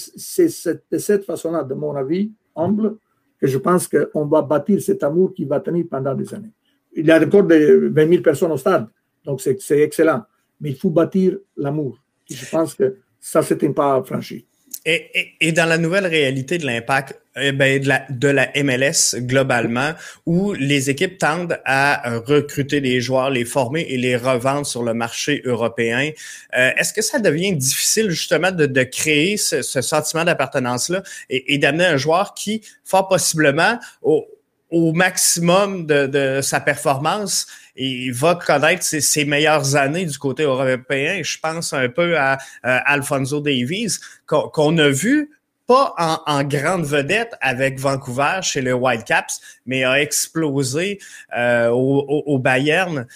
de 0.91 0.97
cette 0.97 1.23
façon-là, 1.23 1.63
de 1.63 1.73
mon 1.73 1.95
avis, 1.95 2.31
humble, 2.55 2.97
que 3.39 3.47
je 3.47 3.57
pense 3.57 3.87
qu'on 3.87 4.25
va 4.25 4.41
bâtir 4.41 4.81
cet 4.81 5.03
amour 5.03 5.33
qui 5.33 5.45
va 5.45 5.59
tenir 5.59 5.85
pendant 5.89 6.15
des 6.15 6.33
années. 6.33 6.51
Il 6.93 7.05
y 7.05 7.11
a 7.11 7.21
encore 7.21 7.43
de 7.43 7.89
20 7.93 8.09
000 8.09 8.21
personnes 8.21 8.51
au 8.51 8.57
stade, 8.57 8.87
donc 9.23 9.41
c'est 9.41 9.79
excellent. 9.79 10.23
Mais 10.61 10.69
il 10.69 10.75
faut 10.75 10.89
bâtir 10.89 11.37
l'amour. 11.57 11.97
Je 12.29 12.49
pense 12.49 12.73
que 12.73 12.97
ça, 13.19 13.41
c'est 13.41 13.61
un 13.63 13.71
pas 13.73 14.01
franchi. 14.03 14.47
Et, 14.87 15.33
et, 15.41 15.51
dans 15.51 15.65
la 15.65 15.79
nouvelle 15.79 16.05
réalité 16.05 16.59
de 16.59 16.65
l'impact 16.65 17.19
eh 17.37 17.51
ben, 17.51 17.81
de, 17.81 17.87
la, 17.87 18.05
de 18.09 18.27
la 18.27 18.51
MLS 18.63 19.15
globalement, 19.17 19.93
où 20.27 20.53
les 20.53 20.91
équipes 20.91 21.17
tendent 21.17 21.59
à 21.65 22.19
recruter 22.19 22.81
des 22.81 23.01
joueurs, 23.01 23.31
les 23.31 23.45
former 23.45 23.81
et 23.81 23.97
les 23.97 24.15
revendre 24.15 24.67
sur 24.67 24.83
le 24.83 24.93
marché 24.93 25.41
européen, 25.43 26.11
euh, 26.55 26.71
est-ce 26.77 26.93
que 26.93 27.01
ça 27.01 27.17
devient 27.17 27.53
difficile 27.55 28.11
justement 28.11 28.51
de, 28.51 28.67
de 28.67 28.83
créer 28.83 29.37
ce, 29.37 29.63
ce 29.63 29.81
sentiment 29.81 30.23
d'appartenance-là 30.23 31.01
et, 31.31 31.55
et 31.55 31.57
d'amener 31.57 31.85
un 31.85 31.97
joueur 31.97 32.35
qui, 32.35 32.61
fort 32.83 33.07
possiblement, 33.07 33.79
au, 34.03 34.27
au 34.69 34.93
maximum 34.93 35.85
de, 35.85 36.07
de, 36.07 36.41
sa 36.41 36.59
performance 36.59 37.47
et 37.75 38.11
va 38.11 38.35
connaître 38.35 38.83
ses, 38.83 39.25
meilleures 39.25 39.75
années 39.75 40.05
du 40.05 40.17
côté 40.17 40.43
européen. 40.43 41.21
Je 41.23 41.37
pense 41.39 41.73
un 41.73 41.89
peu 41.89 42.17
à, 42.17 42.37
Alfonso 42.63 43.41
Davies 43.41 43.97
qu'on 44.27 44.77
a 44.77 44.89
vu 44.89 45.31
pas 45.67 45.93
en, 45.97 46.43
grande 46.43 46.85
vedette 46.85 47.33
avec 47.41 47.79
Vancouver 47.79 48.39
chez 48.43 48.61
les 48.61 48.73
Whitecaps, 48.73 49.41
mais 49.65 49.83
a 49.83 49.99
explosé 49.99 50.99
euh, 51.35 51.69
au, 51.69 52.37
Bayern. 52.37 53.07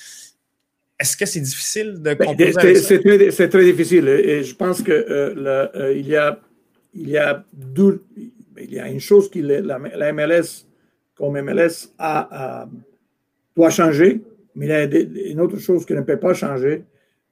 Est-ce 1.00 1.16
que 1.16 1.26
c'est 1.26 1.42
difficile 1.42 2.02
de 2.02 2.14
ben, 2.16 2.18
composer 2.18 2.76
C'est 2.82 3.00
très, 3.00 3.50
très, 3.50 3.64
difficile. 3.64 4.08
Et 4.08 4.44
je 4.44 4.56
pense 4.56 4.82
que 4.82 4.92
euh, 4.92 5.68
euh, 5.76 5.94
il 5.96 6.08
y 6.08 6.16
a 6.16 6.40
il 6.96 7.10
y 7.10 7.18
a 7.18 7.46
il 8.58 8.74
y 8.74 8.80
a 8.80 8.88
une 8.90 9.00
chose 9.00 9.30
qui 9.30 9.42
la, 9.42 9.62
la 9.62 10.12
MLS 10.12 10.66
comme 11.20 11.40
MLS 11.40 11.90
a, 12.00 12.68
doit 13.56 13.70
changer, 13.70 14.22
mais 14.60 14.66
il 14.66 14.70
y 14.70 14.74
a 14.74 15.32
une 15.32 15.40
autre 15.40 15.58
chose 15.58 15.86
qui 15.86 15.94
ne 15.94 16.02
peut 16.02 16.20
pas 16.20 16.34
changer. 16.34 16.84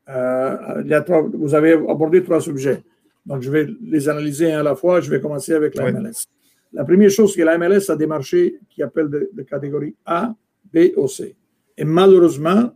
Euh, 0.07 0.81
il 0.85 0.87
y 0.87 0.93
a 0.93 1.03
vous 1.33 1.53
avez 1.53 1.73
abordé 1.73 2.23
trois 2.23 2.39
sujets. 2.39 2.81
Donc, 3.25 3.41
je 3.41 3.51
vais 3.51 3.67
les 3.81 4.07
analyser 4.07 4.53
un 4.53 4.61
à 4.61 4.63
la 4.63 4.75
fois. 4.75 5.01
Je 5.01 5.11
vais 5.11 5.19
commencer 5.19 5.51
avec 5.51 5.75
la 5.75 5.91
MLS. 5.91 6.25
La 6.71 6.85
première 6.85 7.09
chose, 7.09 7.33
c'est 7.33 7.41
que 7.41 7.45
la 7.45 7.57
MLS 7.57 7.89
a 7.89 7.97
des 7.97 8.07
marchés 8.07 8.59
qui 8.69 8.81
appellent 8.81 9.09
de, 9.09 9.29
de 9.33 9.43
catégorie 9.43 9.93
A, 10.05 10.33
B 10.73 10.93
ou 10.95 11.09
C. 11.09 11.35
Et 11.77 11.83
malheureusement, 11.83 12.71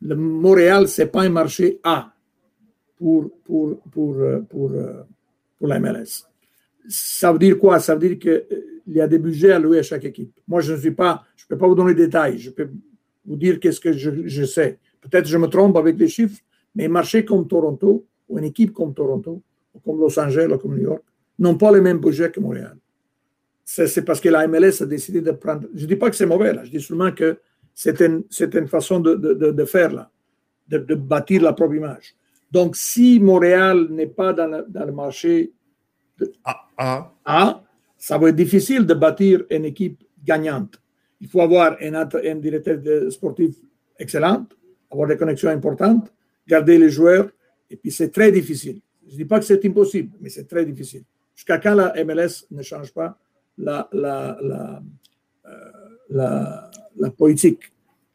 le 0.00 0.14
Montréal, 0.14 0.86
ce 0.86 1.02
n'est 1.02 1.08
pas 1.08 1.22
un 1.22 1.30
marché 1.30 1.80
A 1.82 2.12
pour, 2.96 3.28
pour, 3.44 3.80
pour, 3.90 4.16
pour, 4.48 4.70
pour 5.58 5.66
la 5.66 5.80
MLS. 5.80 6.27
Ça 6.88 7.32
veut 7.32 7.38
dire 7.38 7.58
quoi? 7.58 7.78
Ça 7.78 7.94
veut 7.94 8.08
dire 8.08 8.18
que 8.18 8.46
il 8.88 8.94
y 8.94 9.00
a 9.00 9.06
des 9.06 9.18
budgets 9.18 9.52
alloués 9.52 9.80
à 9.80 9.82
chaque 9.82 10.04
équipe. 10.04 10.32
Moi, 10.48 10.62
je 10.62 10.72
ne 10.72 10.78
suis 10.78 10.90
pas, 10.90 11.24
je 11.36 11.46
peux 11.46 11.58
pas 11.58 11.68
vous 11.68 11.74
donner 11.74 11.94
des 11.94 12.06
détails, 12.06 12.38
je 12.38 12.50
peux 12.50 12.70
vous 13.26 13.36
dire 13.36 13.60
qu'est-ce 13.60 13.80
que 13.80 13.92
je, 13.92 14.44
sais. 14.44 14.78
Peut-être 15.02 15.26
je 15.26 15.36
me 15.36 15.46
trompe 15.46 15.76
avec 15.76 15.98
les 15.98 16.08
chiffres, 16.08 16.40
mais 16.74 16.86
un 16.86 16.88
marché 16.88 17.24
comme 17.24 17.46
Toronto, 17.46 18.06
ou 18.28 18.38
une 18.38 18.44
équipe 18.44 18.72
comme 18.72 18.94
Toronto, 18.94 19.42
ou 19.74 19.78
comme 19.80 20.00
Los 20.00 20.18
Angeles, 20.18 20.50
ou 20.50 20.56
comme 20.56 20.74
New 20.74 20.84
York, 20.84 21.02
n'ont 21.38 21.56
pas 21.56 21.70
le 21.70 21.82
même 21.82 21.98
budget 21.98 22.30
que 22.30 22.40
Montréal. 22.40 22.76
C'est 23.64 24.02
parce 24.02 24.20
que 24.20 24.30
la 24.30 24.48
MLS 24.48 24.82
a 24.82 24.86
décidé 24.86 25.20
de 25.20 25.32
prendre. 25.32 25.68
Je 25.74 25.82
ne 25.82 25.88
dis 25.88 25.96
pas 25.96 26.08
que 26.08 26.16
c'est 26.16 26.24
mauvais, 26.24 26.54
je 26.64 26.70
dis 26.70 26.80
seulement 26.80 27.12
que 27.12 27.38
c'est 27.74 28.00
une, 28.00 28.24
façon 28.66 29.00
de, 29.00 29.14
de, 29.14 29.34
de 29.34 29.64
faire, 29.66 29.92
là, 29.92 30.10
de, 30.68 30.94
bâtir 30.94 31.42
la 31.42 31.52
propre 31.52 31.74
image. 31.74 32.16
Donc, 32.50 32.76
si 32.76 33.20
Montréal 33.20 33.88
n'est 33.90 34.06
pas 34.06 34.32
dans 34.32 34.64
le 34.86 34.92
marché 34.92 35.52
A, 36.76 37.62
ça 37.96 38.18
va 38.18 38.28
être 38.28 38.36
difficile 38.36 38.86
de 38.86 38.94
bâtir 38.94 39.44
une 39.50 39.64
équipe 39.64 40.02
gagnante. 40.24 40.80
Il 41.20 41.28
faut 41.28 41.40
avoir 41.40 41.76
un, 41.80 42.34
directeur 42.36 42.78
sportif 43.10 43.56
excellent, 43.98 44.46
avoir 44.90 45.08
des 45.08 45.16
connexions 45.16 45.50
importantes, 45.50 46.12
garder 46.46 46.78
les 46.78 46.90
joueurs, 46.90 47.28
et 47.70 47.76
puis 47.76 47.90
c'est 47.90 48.10
très 48.10 48.30
difficile. 48.30 48.80
Je 49.06 49.12
ne 49.12 49.16
dis 49.18 49.24
pas 49.24 49.38
que 49.38 49.44
c'est 49.44 49.64
impossible, 49.64 50.16
mais 50.20 50.28
c'est 50.28 50.46
très 50.46 50.64
difficile. 50.64 51.02
Jusqu'à 51.34 51.58
quand 51.58 51.74
la 51.74 51.92
MLS 52.04 52.46
ne 52.50 52.62
change 52.62 52.92
pas 52.92 53.18
la, 53.56 53.88
la, 53.92 54.38
euh, 55.46 55.50
la, 56.10 57.10
politique? 57.16 57.60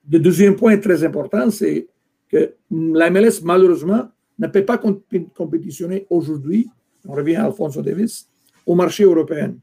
Le 0.09 0.19
deuxième 0.19 0.55
point 0.55 0.77
très 0.77 1.03
important, 1.03 1.49
c'est 1.49 1.87
que 2.29 2.55
la 2.71 3.09
MLS, 3.09 3.41
malheureusement, 3.43 4.09
ne 4.39 4.47
peut 4.47 4.65
pas 4.65 4.77
compétitionner 4.77 6.05
aujourd'hui. 6.09 6.69
On 7.05 7.13
revient 7.13 7.35
à 7.35 7.45
Alfonso 7.45 7.81
Davis 7.81 8.29
au 8.65 8.75
marché 8.75 9.03
européen. 9.03 9.55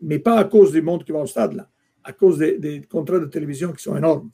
Mais 0.00 0.18
pas 0.18 0.38
à 0.38 0.44
cause 0.44 0.72
du 0.72 0.82
monde 0.82 1.04
qui 1.04 1.12
va 1.12 1.20
au 1.20 1.26
stade, 1.26 1.54
là, 1.54 1.68
à 2.02 2.12
cause 2.12 2.38
des, 2.38 2.82
contrats 2.90 3.20
de 3.20 3.26
télévision 3.26 3.72
qui 3.72 3.82
sont 3.82 3.96
énormes. 3.96 4.30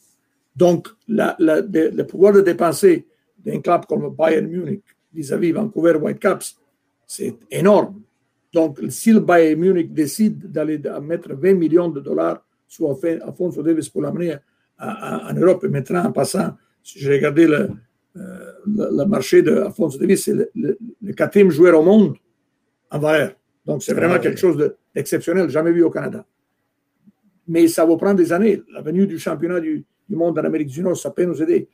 Donc, 0.56 0.88
de, 1.06 1.96
le 1.96 2.02
pouvoir 2.04 2.32
de 2.32 2.40
dépenser 2.40 3.06
d'un 3.38 3.60
club 3.60 3.86
comme 3.86 4.14
Bayern 4.14 4.46
Munich 4.46 4.82
vis-à-vis 5.12 5.52
Vancouver 5.52 5.96
Whitecaps, 5.96 6.56
c'est 7.06 7.36
énorme. 7.50 8.02
Donc, 8.52 8.80
si 8.88 9.12
le 9.12 9.20
Bayern 9.20 9.60
Munich 9.60 9.92
décide 9.92 10.50
d'aller 10.50 10.80
mettre 11.02 11.34
20 11.34 11.54
millions 11.54 11.88
de 11.88 12.00
dollars 12.00 12.44
sur 12.66 12.90
Alfonso 12.90 13.62
Davis 13.62 13.88
pour 13.88 14.02
l'amener 14.02 14.36
en 14.78 15.34
Europe, 15.34 15.64
et 15.64 15.68
maintenant, 15.68 16.04
en 16.04 16.12
passant, 16.12 16.56
si 16.82 16.98
j'ai 16.98 17.12
regardé 17.12 17.46
le, 17.46 17.70
euh, 18.16 19.06
marché 19.06 19.42
d'Alfonso 19.42 19.98
Davis, 19.98 20.24
c'est 20.24 20.50
le, 20.54 21.12
quatrième 21.12 21.50
joueur 21.50 21.78
au 21.78 21.84
monde 21.84 22.16
en 22.90 22.98
valeur. 22.98 23.32
Donc, 23.66 23.82
c'est 23.82 23.94
vraiment 23.94 24.18
quelque 24.18 24.38
chose 24.38 24.72
d'exceptionnel, 24.94 25.48
jamais 25.50 25.72
vu 25.72 25.82
au 25.82 25.90
Canada. 25.90 26.24
Mais 27.46 27.68
ça 27.68 27.84
va 27.84 27.96
prendre 27.96 28.16
des 28.16 28.32
années. 28.32 28.62
La 28.72 28.80
venue 28.80 29.06
du 29.06 29.18
championnat 29.18 29.60
du, 29.60 29.84
du 30.08 30.16
monde 30.16 30.38
en 30.38 30.44
Amérique 30.44 30.68
du 30.68 30.82
Nord, 30.82 30.96
ça 30.96 31.10
peut 31.10 31.24
nous 31.24 31.42
aider. 31.42 31.68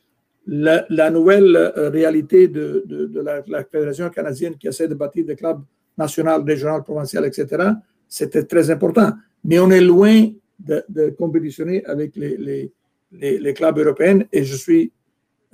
La, 0.47 0.85
la 0.90 1.11
nouvelle 1.11 1.56
euh, 1.56 1.88
réalité 1.90 2.49
de, 2.49 2.85
de, 2.87 3.06
de 3.06 3.21
la, 3.21 3.42
la, 3.47 3.64
Fédération 3.64 4.11
canadienne 4.11 4.56
qui 4.56 4.68
essaie 4.68 4.88
de 4.88 4.94
bâtir 4.94 5.25
des 5.25 5.37
clubs 5.37 5.62
nationaux, 5.97 6.42
régionaux, 6.44 6.83
provinciaux, 6.83 7.25
etc., 7.25 7.71
c'était 8.09 8.44
très 8.44 8.71
important. 8.71 9.12
Mais 9.44 9.59
on 9.59 9.71
est 9.71 9.80
loin 9.80 10.28
de, 10.59 10.85
de 10.88 11.11
compétitionner 11.11 11.85
avec 11.87 12.14
les, 12.16 12.37
les, 12.37 12.73
les, 13.12 13.38
les, 13.38 13.54
clubs 13.54 13.78
européens 13.78 14.21
et 14.33 14.44
je 14.44 14.56
suis 14.56 14.92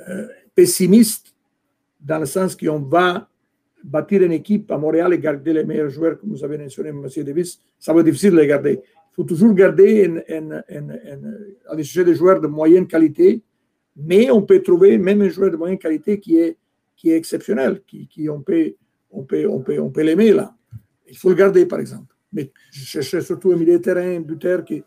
euh, 0.09 0.27
pessimiste 0.55 1.35
dans 2.01 2.19
le 2.19 2.27
sens 2.27 2.57
qu'on 2.57 2.81
va 2.81 3.29
bâtir 3.83 4.23
une 4.23 4.33
équipe 4.33 4.71
à 4.71 4.79
Montréal 4.79 5.13
et 5.15 5.19
garder 5.19 5.53
les 5.53 5.65
meilleurs 5.65 5.91
joueurs, 5.91 6.19
comme 6.19 6.31
vous 6.31 6.45
avez 6.45 6.59
mentionné, 6.59 6.91
M. 6.91 7.07
Davis. 7.25 7.61
Ça 7.79 7.93
va 7.93 8.01
être 8.01 8.07
difficile 8.07 8.33
de 8.33 8.37
les 8.37 8.47
garder 8.47 8.81
faut 9.21 9.25
toujours 9.25 9.53
garder 9.53 10.23
à 10.29 11.73
aller 11.73 11.85
chercher 11.85 12.05
des 12.05 12.15
joueurs 12.15 12.41
de 12.41 12.47
moyenne 12.47 12.87
qualité, 12.87 13.43
mais 13.97 14.31
on 14.31 14.43
peut 14.43 14.63
trouver 14.63 14.97
même 14.99 15.21
un 15.21 15.29
joueur 15.29 15.51
de 15.51 15.57
moyenne 15.57 15.79
qualité 15.79 16.19
qui 16.19 16.39
est, 16.39 16.57
qui 16.97 17.11
est 17.11 17.17
exceptionnel, 17.17 17.83
qui, 17.87 18.07
qui 18.07 18.29
on 18.31 18.41
peut, 18.41 18.75
on 19.11 19.23
peut, 19.25 19.47
on 19.47 19.61
peut, 19.61 19.79
on 19.79 19.91
peut 19.91 20.03
l'aimer 20.03 20.33
là. 20.33 20.55
Il 21.09 21.17
faut 21.17 21.29
le 21.29 21.35
garder, 21.35 21.67
par 21.67 21.81
exemple. 21.81 22.15
Mais 22.33 22.51
je 22.71 22.85
cherchais 22.85 23.21
surtout 23.21 23.53
un 23.53 23.57
milieu 23.57 23.79
de 23.79 23.83
terrain, 23.83 24.17
un 24.17 24.21
buteur 24.21 24.65
qui, 24.65 24.83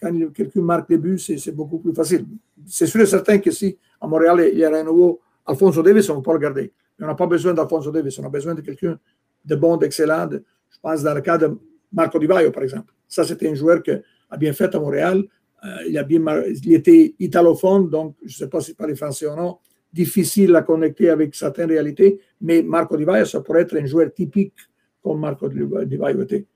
quand 0.00 0.32
quelqu'un 0.32 0.60
marque 0.60 0.88
des 0.88 0.98
buts, 0.98 1.18
c'est 1.18 1.54
beaucoup 1.54 1.78
plus 1.78 1.94
facile. 1.94 2.26
C'est 2.66 2.86
sûr 2.86 3.00
et 3.00 3.06
certain 3.06 3.38
que 3.38 3.50
si 3.50 3.76
à 4.00 4.06
Montréal 4.06 4.50
il 4.52 4.58
y 4.58 4.64
a 4.64 4.72
un 4.74 4.84
nouveau 4.84 5.20
Alfonso 5.46 5.82
Davis, 5.82 6.08
on 6.10 6.18
ne 6.18 6.22
peut 6.22 6.32
le 6.32 6.38
garder. 6.38 6.72
On 7.00 7.06
n'a 7.06 7.14
pas 7.14 7.26
besoin 7.26 7.54
d'Alfonso 7.54 7.90
Davis, 7.90 8.18
on 8.18 8.24
a 8.24 8.28
besoin 8.28 8.54
de 8.54 8.60
quelqu'un 8.60 8.98
de 9.44 9.54
bon, 9.56 9.76
d'excellent. 9.76 10.28
Je 10.30 10.78
pense 10.80 11.02
dans 11.02 11.14
le 11.14 11.20
cas 11.20 11.38
de 11.38 11.50
Marco 11.92 12.18
Di 12.18 12.26
Vaio, 12.26 12.50
par 12.50 12.62
exemple. 12.62 12.92
Ça, 13.08 13.24
c'était 13.24 13.48
un 13.48 13.54
joueur 13.54 13.82
qui 13.82 13.90
a 13.90 14.36
bien 14.36 14.52
fait 14.52 14.74
à 14.74 14.78
Montréal. 14.78 15.24
Euh, 15.64 15.68
il, 15.88 15.98
a 15.98 16.04
bien, 16.04 16.20
il 16.46 16.74
était 16.74 17.14
italophone, 17.18 17.90
donc 17.90 18.16
je 18.22 18.26
ne 18.26 18.38
sais 18.38 18.48
pas 18.48 18.60
si 18.60 18.74
parlait 18.74 18.94
français 18.94 19.26
ou 19.26 19.36
non. 19.36 19.58
Difficile 19.92 20.54
à 20.54 20.62
connecter 20.62 21.10
avec 21.10 21.34
certaines 21.34 21.68
réalités, 21.68 22.20
mais 22.40 22.62
Marco 22.62 22.96
Di 22.96 23.04
Vaio, 23.04 23.24
ça 23.24 23.40
pourrait 23.40 23.62
être 23.62 23.76
un 23.76 23.84
joueur 23.84 24.12
typique 24.12 24.54
comme 25.02 25.20
Marco 25.20 25.48
Di 25.48 25.96
Vaio 25.96 26.22
était. 26.22 26.46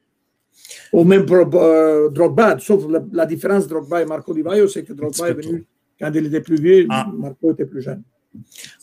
Ou 0.93 1.03
même 1.03 1.27
euh, 1.29 2.09
Drogba, 2.11 2.59
sauf 2.61 2.89
la, 2.89 3.05
la, 3.13 3.27
différence 3.27 3.67
Drogba 3.67 4.03
et 4.03 4.07
Marco 4.07 4.33
Di 4.33 4.43
Vaio, 4.43 4.69
c'est 4.69 4.85
que 4.85 4.93
Drogba 4.93 5.31
est 5.31 5.35
venu 5.35 5.67
quand 5.99 6.13
il 6.15 6.27
était 6.27 6.41
plus 6.41 6.61
vieux, 6.61 6.87
ah. 6.91 7.11
Marco 7.13 7.53
était 7.53 7.67
plus 7.67 7.83
jeune 7.83 8.03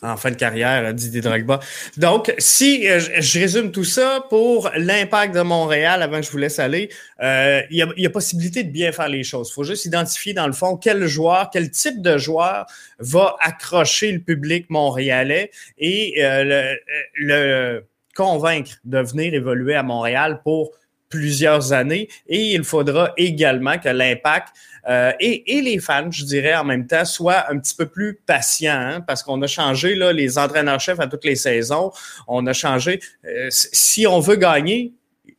en 0.01 0.17
fin 0.17 0.31
de 0.31 0.35
carrière, 0.35 0.93
Didier 0.93 1.21
Drogba. 1.21 1.59
Donc, 1.97 2.33
si 2.37 2.87
euh, 2.87 2.99
je 2.99 3.39
résume 3.39 3.71
tout 3.71 3.83
ça 3.83 4.25
pour 4.29 4.69
l'impact 4.75 5.35
de 5.35 5.41
Montréal, 5.41 6.01
avant 6.01 6.19
que 6.19 6.25
je 6.25 6.31
vous 6.31 6.37
laisse 6.37 6.59
aller, 6.59 6.89
euh, 7.21 7.61
il, 7.69 7.77
y 7.97 8.05
a, 8.05 8.09
possibilité 8.09 8.63
de 8.63 8.71
bien 8.71 8.91
faire 8.91 9.09
les 9.09 9.23
choses. 9.23 9.49
Il 9.49 9.53
faut 9.53 9.63
juste 9.63 9.85
identifier, 9.85 10.33
dans 10.33 10.47
le 10.47 10.53
fond, 10.53 10.77
quel 10.77 11.05
joueur, 11.07 11.49
quel 11.51 11.69
type 11.69 12.01
de 12.01 12.17
joueur 12.17 12.65
va 12.99 13.35
accrocher 13.39 14.11
le 14.11 14.19
public 14.19 14.69
montréalais 14.69 15.51
et 15.77 16.23
euh, 16.23 16.75
le 17.15 17.85
convaincre 18.15 18.71
de 18.83 18.99
venir 18.99 19.33
évoluer 19.33 19.75
à 19.75 19.83
Montréal 19.83 20.41
pour 20.43 20.71
plusieurs 21.11 21.73
années. 21.73 22.07
Et 22.27 22.53
il 22.53 22.63
faudra 22.63 23.13
également 23.17 23.77
que 23.77 23.89
l'impact 23.89 24.47
euh, 24.89 25.11
et, 25.19 25.57
et, 25.57 25.61
les 25.61 25.79
fans, 25.79 26.09
je 26.09 26.25
dirais 26.25 26.55
en 26.55 26.63
même 26.63 26.87
temps, 26.87 27.05
soient 27.05 27.51
un 27.51 27.59
petit 27.59 27.75
peu 27.75 27.85
plus 27.85 28.19
patients 28.25 28.73
hein, 28.73 29.01
parce 29.01 29.21
qu'on 29.21 29.41
a 29.41 29.47
changé 29.47 29.95
là, 29.95 30.11
les 30.11 30.37
entraîneurs-chefs 30.37 30.99
à 30.99 31.07
toutes 31.07 31.25
les 31.25 31.35
saisons. 31.35 31.91
On 32.27 32.45
a 32.47 32.53
changé. 32.53 32.99
Euh, 33.25 33.47
si 33.51 34.07
on 34.07 34.19
veut 34.19 34.37
gagner, 34.37 34.93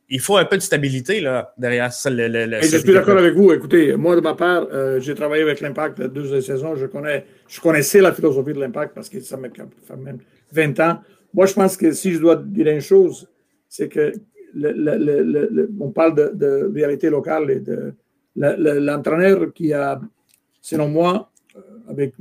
il 0.09 0.19
faut 0.19 0.37
un 0.37 0.45
peu 0.45 0.57
de 0.57 0.61
stabilité 0.61 1.19
là, 1.19 1.53
derrière 1.57 1.91
ça. 1.91 2.09
Le, 2.09 2.27
le, 2.27 2.61
je 2.61 2.77
suis 2.77 2.93
d'accord 2.93 3.17
avec 3.17 3.33
vous. 3.33 3.51
Écoutez, 3.51 3.95
moi, 3.95 4.15
de 4.15 4.21
ma 4.21 4.33
part, 4.33 4.67
euh, 4.71 4.99
j'ai 4.99 5.15
travaillé 5.15 5.43
avec 5.43 5.59
l'Impact 5.59 6.01
deux 6.01 6.39
saisons. 6.39 6.75
Je, 6.75 6.85
connais, 6.85 7.25
je 7.47 7.59
connaissais 7.59 7.99
la 7.99 8.13
philosophie 8.13 8.53
de 8.53 8.59
l'Impact 8.59 8.93
parce 8.93 9.09
que 9.09 9.19
ça 9.19 9.37
fait 9.37 9.95
même 9.97 10.19
20 10.51 10.79
ans. 10.79 10.99
Moi, 11.33 11.47
je 11.47 11.53
pense 11.53 11.75
que 11.75 11.91
si 11.91 12.13
je 12.13 12.19
dois 12.19 12.35
dire 12.35 12.67
une 12.67 12.79
chose, 12.79 13.27
c'est 13.67 13.89
que 13.89 14.13
on 14.55 15.91
parle 15.91 16.15
de, 16.15 16.31
de, 16.33 16.71
réalité 16.73 17.09
locale 17.09 17.51
et 17.51 17.59
de, 17.59 17.93
l'entraîneur 18.35 19.53
qui 19.53 19.73
a, 19.73 20.01
selon 20.61 20.87
moi, 20.87 21.31
euh, 21.55 21.59
avec 21.87 22.15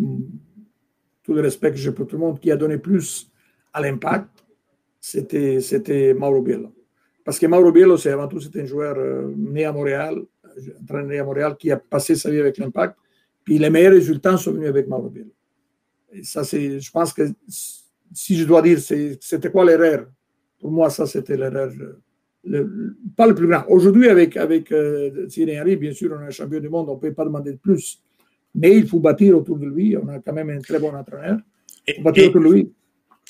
tout 1.23 1.33
le 1.35 1.41
respect 1.41 1.71
que 1.71 1.77
j'ai 1.77 1.93
pour 1.93 2.07
tout 2.07 2.17
le 2.17 2.21
monde, 2.21 2.41
qui 2.41 2.51
a 2.51 2.57
donné 2.57 2.79
plus 2.79 3.31
à 3.73 3.81
l'impact, 3.81 4.29
c'était, 5.01 6.15
Mauro 6.15 6.43
Biello. 6.43 6.73
Parce 7.25 7.39
que 7.39 7.47
Mauro 7.47 7.73
Biello, 7.73 7.97
c'est 7.97 8.11
avant 8.11 8.29
tout, 8.29 8.41
un 8.55 8.67
joueur 8.67 8.97
euh, 8.99 9.33
né 9.37 9.65
à 9.65 9.73
Montréal, 9.73 10.23
entraîneur 10.83 11.07
né 11.07 11.19
à 11.19 11.25
Montréal, 11.25 11.57
qui 11.59 11.71
a 11.71 11.77
passé 11.77 12.15
sa 12.15 12.31
vie 12.31 12.41
avec 12.41 12.59
l'impact. 12.59 12.97
Puis 13.45 13.59
les 13.59 13.71
meilleurs 13.71 13.93
résultats 13.93 14.37
sont 14.37 14.53
venus 14.53 14.69
avec 14.69 14.87
Mauro 14.89 15.09
Biello. 15.09 15.31
Ça, 16.23 16.43
je 16.43 16.91
pense 16.91 17.13
que 17.13 17.23
si 18.13 18.37
je 18.37 18.45
dois 18.45 18.61
dire, 18.61 18.79
c'était 18.79 19.51
quoi 19.51 19.65
l'erreur? 19.65 20.07
Pour 20.61 20.71
moi, 20.71 20.91
ça, 20.91 21.07
c'était 21.07 21.37
l'erreur 21.37 21.73
euh, 21.81 22.01
le, 22.45 22.97
pas 23.17 23.27
le 23.27 23.35
plus 23.35 23.47
grand. 23.47 23.65
Aujourd'hui, 23.69 24.09
avec, 24.09 24.37
avec 24.37 24.73
euh, 24.73 25.27
Thierry 25.27 25.61
Henry, 25.61 25.77
bien 25.77 25.93
sûr, 25.93 26.17
on 26.19 26.27
est 26.27 26.31
champion 26.33 26.61
du 26.61 26.69
monde, 26.69 26.89
on 26.89 26.95
ne 26.97 27.01
peut 27.01 27.13
pas 27.13 27.25
demander 27.25 27.53
de 27.53 27.59
plus. 27.59 28.01
Mais 28.55 28.77
il 28.77 28.87
faut 28.87 29.01
bâtir 29.01 29.37
autour 29.37 29.59
de 29.59 29.67
lui. 29.67 29.97
On 29.97 30.09
a 30.09 30.19
quand 30.19 30.33
même 30.33 30.51
un 30.51 30.61
très 30.61 30.79
bon 30.79 30.95
entraîneur. 30.95 31.39
Il 31.87 31.95
faut 31.95 32.03
bâtir 32.03 32.25
et, 32.25 32.29
autour 32.29 32.43
de 32.43 32.53
lui. 32.53 32.73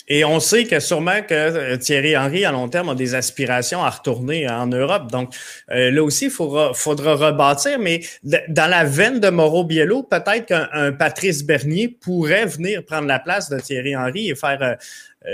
Et 0.08 0.24
on 0.24 0.40
sait 0.40 0.64
que 0.64 0.80
sûrement 0.80 1.22
que 1.26 1.34
euh, 1.34 1.76
Thierry 1.76 2.16
Henry, 2.16 2.44
à 2.44 2.52
long 2.52 2.68
terme, 2.68 2.88
a 2.90 2.94
des 2.94 3.14
aspirations 3.14 3.82
à 3.82 3.90
retourner 3.90 4.48
en 4.48 4.66
Europe. 4.66 5.10
Donc, 5.10 5.34
euh, 5.70 5.90
là 5.90 6.02
aussi, 6.02 6.26
il 6.26 6.30
faudra, 6.30 6.72
rebâtir. 6.72 7.78
Mais 7.78 8.00
dans 8.22 8.70
la 8.70 8.84
veine 8.84 9.20
de 9.20 9.30
Mauro 9.30 9.64
Biello, 9.64 10.02
peut-être 10.02 10.46
qu'un 10.46 10.92
Patrice 10.92 11.44
Bernier 11.44 11.88
pourrait 11.88 12.46
venir 12.46 12.84
prendre 12.84 13.06
la 13.06 13.20
place 13.20 13.48
de 13.48 13.58
Thierry 13.58 13.96
Henry 13.96 14.30
et 14.30 14.34
faire 14.34 14.60
euh, 14.62 14.74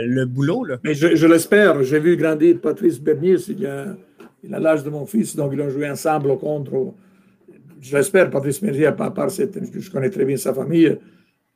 le 0.04 0.26
boulot. 0.26 0.66
Mais 0.84 0.94
je, 0.94 1.26
l'espère. 1.26 1.82
J'ai 1.82 1.98
vu 1.98 2.16
grandir 2.16 2.60
Patrice 2.60 3.00
Bernier. 3.00 3.36
Il 3.48 3.66
a, 4.54 4.60
l'âge 4.60 4.84
de 4.84 4.90
mon 4.90 5.06
fils, 5.06 5.34
donc 5.34 5.52
ils 5.54 5.60
ont 5.60 5.70
joué 5.70 5.88
ensemble 5.88 6.30
au 6.30 6.36
contre. 6.36 6.94
Je 7.80 7.96
l'espère, 7.96 8.28
Patrice 8.28 8.60
Bernier, 8.60 8.86
à 8.86 8.92
part 8.92 9.30
cette, 9.30 9.58
je 9.72 9.90
connais 9.90 10.10
très 10.10 10.24
bien 10.24 10.36
sa 10.36 10.52
famille, 10.52 10.98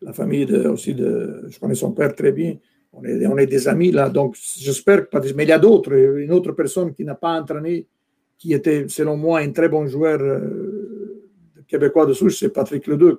la 0.01 0.13
famille 0.13 0.45
aussi 0.67 0.95
de, 0.95 1.47
je 1.49 1.59
connais 1.59 1.75
son 1.75 1.91
père 1.93 2.15
très 2.15 2.33
bien. 2.33 2.57
On 2.95 3.39
est, 3.39 3.47
des 3.47 3.69
amis 3.69 3.91
là, 3.91 4.11
donc 4.11 4.37
j'espère 4.59 5.09
que. 5.09 5.17
Mais 5.35 5.45
il 5.45 5.49
y 5.49 5.53
a 5.53 5.59
d'autres. 5.59 5.93
Une 5.93 6.31
autre 6.33 6.53
personne 6.53 6.93
qui 6.93 7.05
n'a 7.05 7.15
pas 7.15 7.41
entraîné, 7.41 7.87
qui 8.39 8.53
était, 8.53 8.87
selon 8.89 9.17
moi, 9.17 9.41
un 9.41 9.51
très 9.51 9.69
bon 9.69 9.87
joueur 9.87 10.21
euh, 10.21 11.29
québécois 11.67 12.05
de 12.05 12.13
souche, 12.13 12.39
c'est 12.39 12.51
Patrick 12.51 12.87
Leduc. 12.87 13.19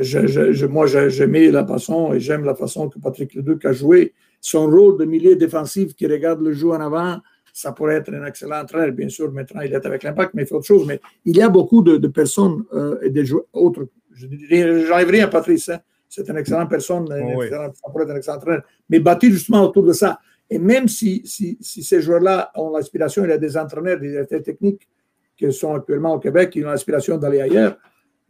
Je, 0.00 0.26
je, 0.26 0.66
moi, 0.66 0.86
j'aimais 0.86 1.50
la 1.50 1.66
façon 1.66 2.12
et 2.12 2.20
j'aime 2.20 2.44
la 2.44 2.54
façon 2.54 2.88
que 2.88 2.98
Patrick 2.98 3.34
Leduc 3.34 3.64
a 3.64 3.72
joué. 3.72 4.12
Son 4.40 4.70
rôle 4.70 4.98
de 4.98 5.04
milieu 5.04 5.34
défensif 5.34 5.94
qui 5.94 6.06
regarde 6.06 6.42
le 6.42 6.52
jeu 6.52 6.68
en 6.68 6.80
avant, 6.80 7.18
ça 7.52 7.72
pourrait 7.72 7.96
être 7.96 8.12
un 8.14 8.24
excellent 8.24 8.60
entraîneur. 8.60 8.92
Bien 8.92 9.08
sûr, 9.08 9.32
maintenant, 9.32 9.62
il 9.62 9.72
est 9.72 9.84
avec 9.86 10.02
l'impact, 10.02 10.34
mais 10.34 10.42
il 10.42 10.46
fait 10.46 10.54
autre 10.54 10.66
chose. 10.66 10.86
Mais 10.86 11.00
il 11.24 11.36
y 11.36 11.42
a 11.42 11.48
beaucoup 11.48 11.82
de, 11.82 12.06
personnes 12.08 12.64
euh, 12.72 12.98
et 13.02 13.10
des 13.10 13.24
joueurs 13.24 13.44
autres. 13.52 13.88
Je 14.12 14.26
n'enlève 14.26 15.08
rien 15.08 15.28
Patrice. 15.28 15.70
Hein. 15.70 15.80
C'est 16.10 16.28
une 16.28 16.36
excellente 16.36 16.68
personne, 16.68 17.04
excellent, 17.40 17.72
ça 17.72 17.88
pourrait 17.88 18.02
être 18.02 18.10
un 18.10 18.16
excellent 18.16 18.36
entraîneur. 18.38 18.62
Mais 18.88 18.98
bâti 18.98 19.30
justement 19.30 19.62
autour 19.62 19.84
de 19.84 19.92
ça. 19.92 20.18
Et 20.50 20.58
même 20.58 20.88
si, 20.88 21.22
si, 21.24 21.56
si 21.60 21.84
ces 21.84 22.02
joueurs-là 22.02 22.50
ont 22.56 22.70
l'aspiration, 22.70 23.24
il 23.24 23.30
y 23.30 23.32
a 23.32 23.38
des 23.38 23.56
entraîneurs, 23.56 24.00
des 24.00 24.08
directeurs 24.08 24.42
techniques 24.42 24.88
qui 25.36 25.50
sont 25.52 25.74
actuellement 25.74 26.14
au 26.14 26.18
Québec, 26.18 26.50
qui 26.50 26.64
ont 26.64 26.68
l'aspiration 26.68 27.16
d'aller 27.16 27.40
ailleurs, 27.40 27.78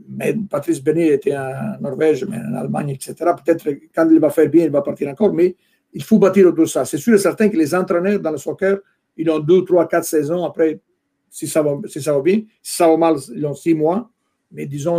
mais 0.06 0.36
Patrice 0.48 0.82
Benet 0.82 1.14
était 1.14 1.34
en 1.34 1.80
Norvège, 1.80 2.26
mais 2.26 2.36
en 2.36 2.54
Allemagne, 2.54 2.90
etc. 2.90 3.14
Peut-être 3.16 3.66
quand 3.94 4.08
il 4.10 4.20
va 4.20 4.28
faire 4.28 4.50
bien, 4.50 4.64
il 4.64 4.70
va 4.70 4.82
partir 4.82 5.08
encore, 5.08 5.32
mais 5.32 5.56
il 5.92 6.02
faut 6.02 6.18
bâtir 6.18 6.46
autour 6.48 6.64
de 6.64 6.68
ça. 6.68 6.84
C'est 6.84 6.98
sûr 6.98 7.14
et 7.14 7.18
certain 7.18 7.48
que 7.48 7.56
les 7.56 7.74
entraîneurs 7.74 8.20
dans 8.20 8.30
le 8.30 8.36
soccer, 8.36 8.78
ils 9.16 9.28
ont 9.30 9.38
deux, 9.38 9.64
trois, 9.64 9.88
quatre 9.88 10.04
saisons 10.04 10.44
après, 10.44 10.80
si 11.30 11.46
ça 11.46 11.62
va, 11.62 11.78
si 11.86 12.02
ça 12.02 12.12
va 12.12 12.20
bien. 12.20 12.42
Si 12.62 12.76
ça 12.76 12.88
va 12.88 12.96
mal, 12.96 13.16
ils 13.34 13.46
ont 13.46 13.54
six 13.54 13.74
mois. 13.74 14.10
Mais 14.52 14.66
disons, 14.66 14.98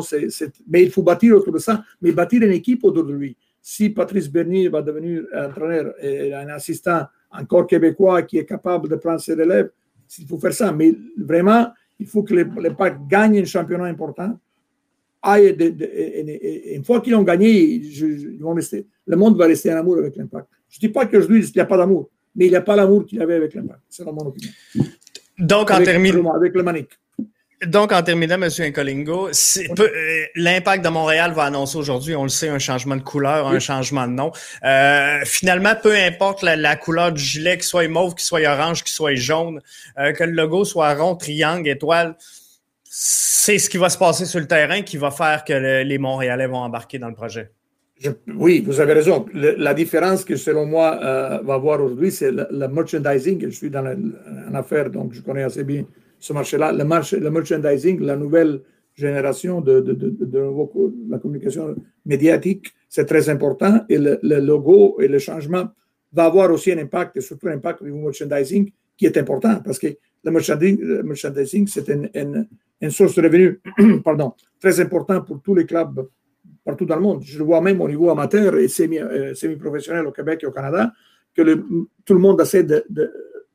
mais 0.68 0.84
il 0.84 0.92
faut 0.92 1.04
bâtir 1.04 1.36
autour 1.36 1.54
de 1.54 1.60
ça, 1.60 1.84
mais 2.02 2.12
bâtir 2.12 2.42
une 2.42 2.52
équipe 2.52 2.84
autour 2.84 3.06
de 3.06 3.14
lui. 3.14 3.36
Si 3.62 3.90
Patrice 3.90 4.30
Bernier 4.30 4.70
va 4.70 4.82
devenir 4.82 5.24
entraîneur 5.36 5.94
et 6.02 6.34
un 6.34 6.48
assistant 6.50 7.04
encore 7.32 7.68
québécois 7.68 8.24
qui 8.24 8.38
est 8.38 8.46
capable 8.46 8.90
de 8.90 8.96
prendre 8.96 9.20
ses 9.20 9.34
relèves, 9.34 9.70
il 10.20 10.28
faut 10.28 10.40
faire 10.40 10.54
ça. 10.54 10.72
Mais 10.72 10.94
vraiment, 11.18 11.68
il 12.00 12.08
faut 12.08 12.24
que 12.24 12.34
l'Impact 12.34 13.08
gagne 13.08 13.40
un 13.40 13.46
championnat 13.46 13.86
important. 13.86 14.38
Et, 15.38 16.76
une 16.76 16.84
fois 16.84 17.00
qu'ils 17.02 17.14
ont 17.16 17.24
gagné, 17.24 17.52
ils 17.52 18.40
vont 18.42 18.56
rester, 18.56 18.88
le 19.06 19.16
monde 19.16 19.38
va 19.38 19.46
rester 19.46 19.72
en 19.72 19.78
amour 19.78 19.98
avec 19.98 20.16
l'Impact. 20.16 20.48
Je 20.70 20.78
ne 20.78 20.80
dis 20.80 20.90
pas 20.90 21.06
que 21.06 21.18
il 21.18 21.52
n'y 21.54 21.62
a 21.62 21.66
pas 21.66 21.78
d'amour, 21.78 22.10
mais 22.36 22.48
il 22.48 22.50
n'y 22.50 22.56
a 22.56 22.62
pas 22.62 22.76
l'amour 22.76 23.06
qu'il 23.06 23.22
avait 23.22 23.36
avec 23.36 23.54
l'Impact. 23.54 23.82
C'est 23.90 24.04
mon 24.06 24.18
opinion. 24.18 24.52
Donc, 25.38 25.70
en 25.72 25.84
terminant. 25.84 26.34
Avec 26.34 26.56
le 26.56 26.64
Manic. 26.64 26.90
Donc, 27.65 27.91
en 27.91 28.02
terminant, 28.02 28.41
M. 28.41 28.50
Incolingo, 28.60 29.28
euh, 29.28 30.26
l'impact 30.36 30.84
de 30.84 30.89
Montréal 30.89 31.34
va 31.34 31.43
annoncer 31.43 31.78
aujourd'hui, 31.78 32.15
on 32.15 32.24
le 32.24 32.30
sait, 32.30 32.50
un 32.50 32.58
changement 32.58 32.95
de 32.95 33.04
couleur, 33.04 33.47
un 33.47 33.60
changement 33.60 34.08
de 34.08 34.13
nom. 34.13 34.32
Euh, 34.63 35.19
finalement, 35.26 35.74
peu 35.82 35.95
importe 35.95 36.41
la, 36.41 36.76
couleur 36.76 37.12
du 37.12 37.21
gilet, 37.21 37.58
qu'il 37.58 37.65
soit 37.65 37.88
mauve, 37.88 38.15
qu'il 38.15 38.26
soit 38.26 38.41
orange, 38.47 38.84
qu'il 38.84 38.91
soit 38.91 39.13
jaune, 39.13 39.62
euh, 40.00 40.12
que 40.12 40.24
le 40.24 40.32
logo 40.32 40.65
soit 40.65 40.95
rond, 40.95 41.15
triangle, 41.15 41.67
étoile, 41.69 42.15
c'est 42.84 43.60
ce 43.60 43.69
qui 43.69 43.78
va 43.78 43.89
se 43.89 43.97
passer 43.97 44.26
sur 44.26 44.39
le 44.39 44.47
terrain 44.47 44.82
qui 44.82 44.97
va 44.97 45.12
faire 45.12 45.43
que 45.43 45.84
les 45.84 45.97
Montréalais 46.00 46.47
vont 46.47 46.58
embarquer 46.58 46.97
dans 46.97 47.10
le 47.10 47.15
projet. 47.15 47.52
oui, 48.36 48.63
vous 48.65 48.80
avez 48.80 48.93
raison. 48.93 49.28
la 49.34 49.74
différence 49.76 50.26
que, 50.26 50.36
selon 50.36 50.65
moi, 50.65 50.97
va 51.43 51.54
avoir 51.54 51.80
aujourd'hui, 51.80 52.12
c'est 52.12 52.32
le, 52.32 52.67
merchandising. 52.67 53.45
Je 53.45 53.56
suis 53.56 53.69
dans 53.69 53.86
une 53.86 54.56
affaire, 54.56 54.89
donc 54.89 55.13
je 55.13 55.21
connais 55.21 55.43
assez 55.43 55.63
bien 55.63 55.86
ce 56.21 56.34
marché-là, 56.34 56.71
le, 56.71 57.29
merchandising, 57.29 57.99
la 57.99 58.15
nouvelle 58.15 58.62
génération 58.93 59.60
de, 59.60 59.84
la 61.10 61.17
communication 61.17 61.75
médiatique, 62.05 62.73
c'est 62.88 63.05
très 63.05 63.27
important. 63.29 63.84
Et 63.89 63.97
le, 63.97 64.19
logo 64.21 64.97
et 65.01 65.07
le 65.07 65.19
changement 65.19 65.67
va 66.13 66.25
avoir 66.25 66.51
aussi 66.51 66.71
un 66.71 66.77
impact, 66.77 67.17
et 67.17 67.21
surtout 67.21 67.47
un 67.47 67.53
impact 67.53 67.84
du 67.84 67.91
merchandising 67.91 68.71
qui 68.95 69.07
est 69.07 69.17
important 69.17 69.62
parce 69.65 69.79
que 69.79 69.88
le 70.23 70.31
merchandising, 70.31 71.67
c'est 71.67 71.89
une, 71.89 72.47
source 72.91 73.15
de 73.15 73.23
revenus 73.23 73.57
pardon, 74.03 74.34
très 74.60 74.79
important 74.79 75.21
pour 75.21 75.41
tous 75.41 75.55
les 75.55 75.65
clubs 75.65 76.07
partout 76.63 76.86
dans 76.86 76.97
le 76.97 77.01
monde. 77.01 77.23
Je 77.23 77.39
le 77.39 77.45
vois 77.45 77.62
même 77.62 77.81
au 77.81 77.88
niveau 77.88 78.12
amateur 78.12 78.55
et 78.55 78.67
euh, 78.67 79.34
semi-professionnel 79.34 80.05
au 80.05 80.12
Québec 80.12 80.41
et 80.43 80.45
au 80.45 80.51
Canada, 80.51 80.91
que 81.34 81.41
tout 82.05 82.13
le 82.13 82.19
monde 82.19 82.39
essaie 82.41 82.63
de, 82.63 82.86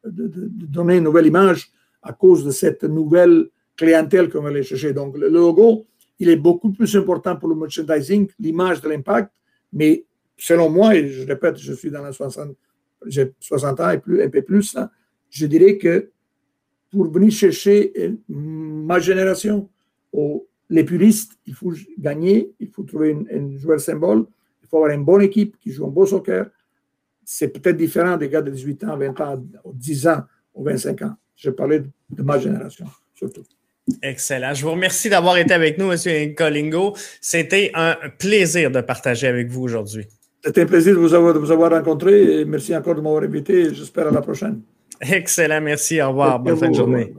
donner 0.04 0.96
une 0.96 1.04
nouvelle 1.04 1.26
image 1.26 1.70
à 2.06 2.12
cause 2.12 2.44
de 2.44 2.50
cette 2.50 2.84
nouvelle 2.84 3.48
clientèle 3.76 4.30
qu'on 4.30 4.42
va 4.42 4.48
aller 4.48 4.62
chercher. 4.62 4.92
Donc, 4.92 5.18
le 5.18 5.28
logo, 5.28 5.86
il 6.18 6.28
est 6.28 6.36
beaucoup 6.36 6.72
plus 6.72 6.94
important 6.96 7.36
pour 7.36 7.48
le 7.48 7.54
merchandising, 7.54 8.28
l'image 8.38 8.80
de 8.80 8.88
l'impact, 8.88 9.32
mais 9.72 10.04
selon 10.36 10.70
moi, 10.70 10.94
et 10.94 11.08
je 11.08 11.26
répète, 11.26 11.58
je 11.58 11.72
suis 11.72 11.90
dans 11.90 12.02
la 12.02 12.12
60, 12.12 12.56
j'ai 13.06 13.32
60 13.40 13.80
ans 13.80 13.90
et 13.90 13.98
plus, 13.98 14.22
un 14.22 14.30
peu 14.30 14.42
plus, 14.42 14.76
hein, 14.76 14.88
je 15.30 15.46
dirais 15.46 15.76
que 15.76 16.10
pour 16.90 17.10
venir 17.10 17.30
chercher 17.32 17.92
ma 18.28 18.98
génération, 18.98 19.68
les 20.70 20.84
puristes, 20.84 21.32
il 21.46 21.54
faut 21.54 21.72
gagner, 21.98 22.52
il 22.60 22.68
faut 22.68 22.84
trouver 22.84 23.16
un 23.30 23.56
joueur 23.58 23.80
symbole, 23.80 24.26
il 24.62 24.68
faut 24.68 24.78
avoir 24.78 24.92
une 24.92 25.04
bonne 25.04 25.22
équipe 25.22 25.58
qui 25.58 25.70
joue 25.70 25.86
un 25.86 25.90
beau 25.90 26.06
soccer. 26.06 26.50
C'est 27.24 27.48
peut-être 27.48 27.76
différent 27.76 28.16
des 28.16 28.28
gars 28.28 28.40
de 28.40 28.50
18 28.50 28.84
ans, 28.84 28.96
20 28.96 29.20
ans, 29.20 29.44
10 29.74 30.06
ans 30.08 30.22
ou 30.54 30.64
25 30.64 31.02
ans. 31.02 31.16
Je 31.36 31.50
parlais 31.50 31.80
de 31.80 32.22
ma 32.22 32.38
génération, 32.38 32.86
surtout. 33.14 33.42
Excellent. 34.02 34.52
Je 34.54 34.64
vous 34.64 34.72
remercie 34.72 35.08
d'avoir 35.08 35.36
été 35.38 35.54
avec 35.54 35.78
nous, 35.78 35.92
M. 35.92 36.34
Colingo. 36.34 36.94
C'était 37.20 37.70
un 37.74 37.96
plaisir 38.18 38.70
de 38.70 38.80
partager 38.80 39.28
avec 39.28 39.48
vous 39.48 39.62
aujourd'hui. 39.62 40.06
C'était 40.44 40.62
un 40.62 40.66
plaisir 40.66 40.94
de 40.94 40.98
vous 40.98 41.14
avoir, 41.14 41.34
de 41.34 41.38
vous 41.38 41.50
avoir 41.50 41.70
rencontré 41.70 42.40
et 42.40 42.44
merci 42.44 42.74
encore 42.74 42.94
de 42.94 43.00
m'avoir 43.00 43.22
invité. 43.22 43.72
J'espère 43.74 44.08
à 44.08 44.10
la 44.10 44.22
prochaine. 44.22 44.60
Excellent. 45.00 45.60
Merci. 45.60 46.00
Au 46.00 46.08
revoir. 46.08 46.40
Bonne 46.40 46.56
fin 46.56 46.68
de 46.68 46.74
journée. 46.74 47.14